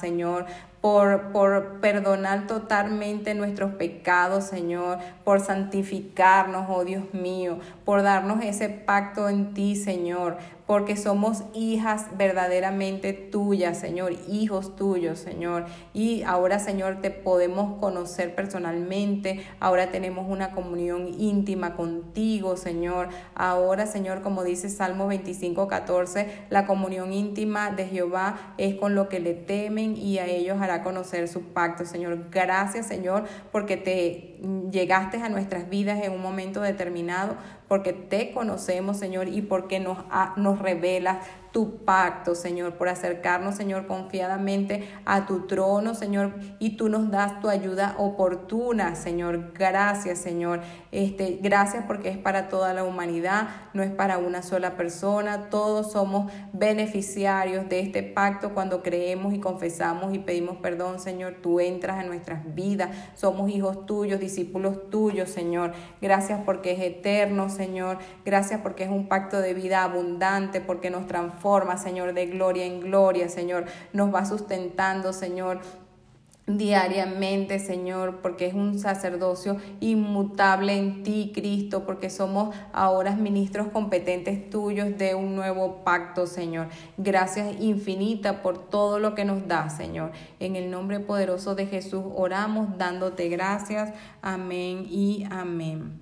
Señor, 0.00 0.46
por, 0.80 1.32
por 1.32 1.80
perdonar 1.80 2.46
totalmente 2.46 3.34
nuestros 3.34 3.74
pecados, 3.74 4.44
Señor, 4.44 4.98
por 5.24 5.40
santificarnos, 5.40 6.66
oh 6.68 6.84
Dios 6.84 7.12
mío, 7.12 7.58
por 7.84 8.02
darnos 8.02 8.44
ese 8.44 8.68
pacto 8.68 9.28
en 9.28 9.54
ti, 9.54 9.74
Señor, 9.74 10.36
porque 10.68 10.98
somos 10.98 11.44
hijas 11.54 12.06
verdaderamente 12.18 13.14
tuyas, 13.14 13.78
Señor, 13.78 14.12
hijos 14.28 14.76
tuyos, 14.76 15.18
Señor. 15.18 15.64
Y 15.94 16.22
ahora, 16.24 16.58
Señor, 16.58 17.00
te 17.00 17.10
podemos 17.10 17.78
conocer 17.80 18.34
personalmente, 18.34 19.46
ahora 19.60 19.90
tenemos 19.90 20.26
una 20.28 20.50
comunión 20.52 21.08
íntima 21.18 21.74
contigo, 21.74 22.58
Señor. 22.58 23.08
Ahora, 23.34 23.86
Señor, 23.86 24.20
como 24.20 24.44
dice 24.44 24.68
Salmo 24.68 25.06
25, 25.08 25.68
14, 25.68 26.46
la 26.50 26.66
comunión 26.66 27.14
íntima 27.14 27.70
de 27.70 27.86
Jehová 27.86 28.54
es 28.58 28.74
con 28.74 28.94
lo 28.94 29.08
que 29.08 29.20
le 29.20 29.32
temen 29.48 29.96
y 29.96 30.18
a 30.18 30.26
ellos 30.26 30.60
hará 30.60 30.84
conocer 30.84 31.26
su 31.26 31.42
pacto, 31.42 31.84
Señor. 31.84 32.30
Gracias, 32.30 32.86
Señor, 32.86 33.24
porque 33.50 33.76
te 33.76 34.37
llegaste 34.70 35.18
a 35.18 35.28
nuestras 35.28 35.68
vidas 35.68 36.02
en 36.02 36.12
un 36.12 36.22
momento 36.22 36.60
determinado 36.60 37.36
porque 37.68 37.92
te 37.92 38.32
conocemos, 38.32 38.96
Señor, 38.96 39.28
y 39.28 39.42
porque 39.42 39.78
nos, 39.78 39.98
nos 40.36 40.58
revelas 40.58 41.18
tu 41.52 41.84
pacto, 41.84 42.34
Señor, 42.34 42.74
por 42.74 42.88
acercarnos, 42.88 43.54
Señor, 43.54 43.86
confiadamente 43.86 44.88
a 45.04 45.26
tu 45.26 45.46
trono, 45.46 45.94
Señor, 45.94 46.34
y 46.58 46.76
tú 46.76 46.88
nos 46.88 47.10
das 47.10 47.40
tu 47.40 47.48
ayuda 47.48 47.94
oportuna, 47.98 48.94
Señor. 48.94 49.52
Gracias, 49.54 50.18
Señor. 50.18 50.60
Este, 50.92 51.38
gracias 51.42 51.84
porque 51.86 52.10
es 52.10 52.18
para 52.18 52.48
toda 52.48 52.74
la 52.74 52.84
humanidad, 52.84 53.48
no 53.72 53.82
es 53.82 53.90
para 53.90 54.18
una 54.18 54.42
sola 54.42 54.76
persona. 54.76 55.48
Todos 55.48 55.92
somos 55.92 56.30
beneficiarios 56.52 57.68
de 57.68 57.80
este 57.80 58.02
pacto 58.02 58.52
cuando 58.52 58.82
creemos 58.82 59.32
y 59.34 59.40
confesamos 59.40 60.14
y 60.14 60.18
pedimos 60.18 60.58
perdón, 60.58 61.00
Señor. 61.00 61.36
Tú 61.42 61.60
entras 61.60 62.00
en 62.02 62.08
nuestras 62.08 62.54
vidas. 62.54 62.90
Somos 63.14 63.50
hijos 63.50 63.86
tuyos, 63.86 64.20
discípulos 64.28 64.90
tuyos, 64.90 65.30
Señor. 65.30 65.72
Gracias 66.00 66.40
porque 66.44 66.72
es 66.72 66.80
eterno, 66.80 67.48
Señor. 67.48 67.98
Gracias 68.24 68.60
porque 68.60 68.84
es 68.84 68.90
un 68.90 69.08
pacto 69.08 69.40
de 69.40 69.54
vida 69.54 69.82
abundante, 69.82 70.60
porque 70.60 70.90
nos 70.90 71.06
transforma 71.06 71.38
forma, 71.38 71.76
Señor, 71.78 72.12
de 72.12 72.26
gloria 72.26 72.64
en 72.64 72.80
gloria, 72.80 73.28
Señor. 73.28 73.64
Nos 73.92 74.14
va 74.14 74.24
sustentando, 74.24 75.12
Señor, 75.12 75.60
diariamente, 76.48 77.58
Señor, 77.58 78.20
porque 78.22 78.46
es 78.46 78.54
un 78.54 78.78
sacerdocio 78.78 79.58
inmutable 79.80 80.76
en 80.76 81.02
ti, 81.02 81.30
Cristo, 81.34 81.84
porque 81.84 82.10
somos 82.10 82.54
ahora 82.72 83.14
ministros 83.14 83.68
competentes 83.68 84.48
tuyos 84.50 84.96
de 84.96 85.14
un 85.14 85.36
nuevo 85.36 85.84
pacto, 85.84 86.26
Señor. 86.26 86.68
Gracias 86.96 87.60
infinita 87.60 88.42
por 88.42 88.70
todo 88.70 88.98
lo 88.98 89.14
que 89.14 89.24
nos 89.24 89.46
da, 89.46 89.68
Señor. 89.68 90.12
En 90.40 90.56
el 90.56 90.70
nombre 90.70 91.00
poderoso 91.00 91.54
de 91.54 91.66
Jesús 91.66 92.02
oramos 92.16 92.78
dándote 92.78 93.28
gracias. 93.28 93.92
Amén 94.22 94.86
y 94.90 95.24
amén. 95.30 95.92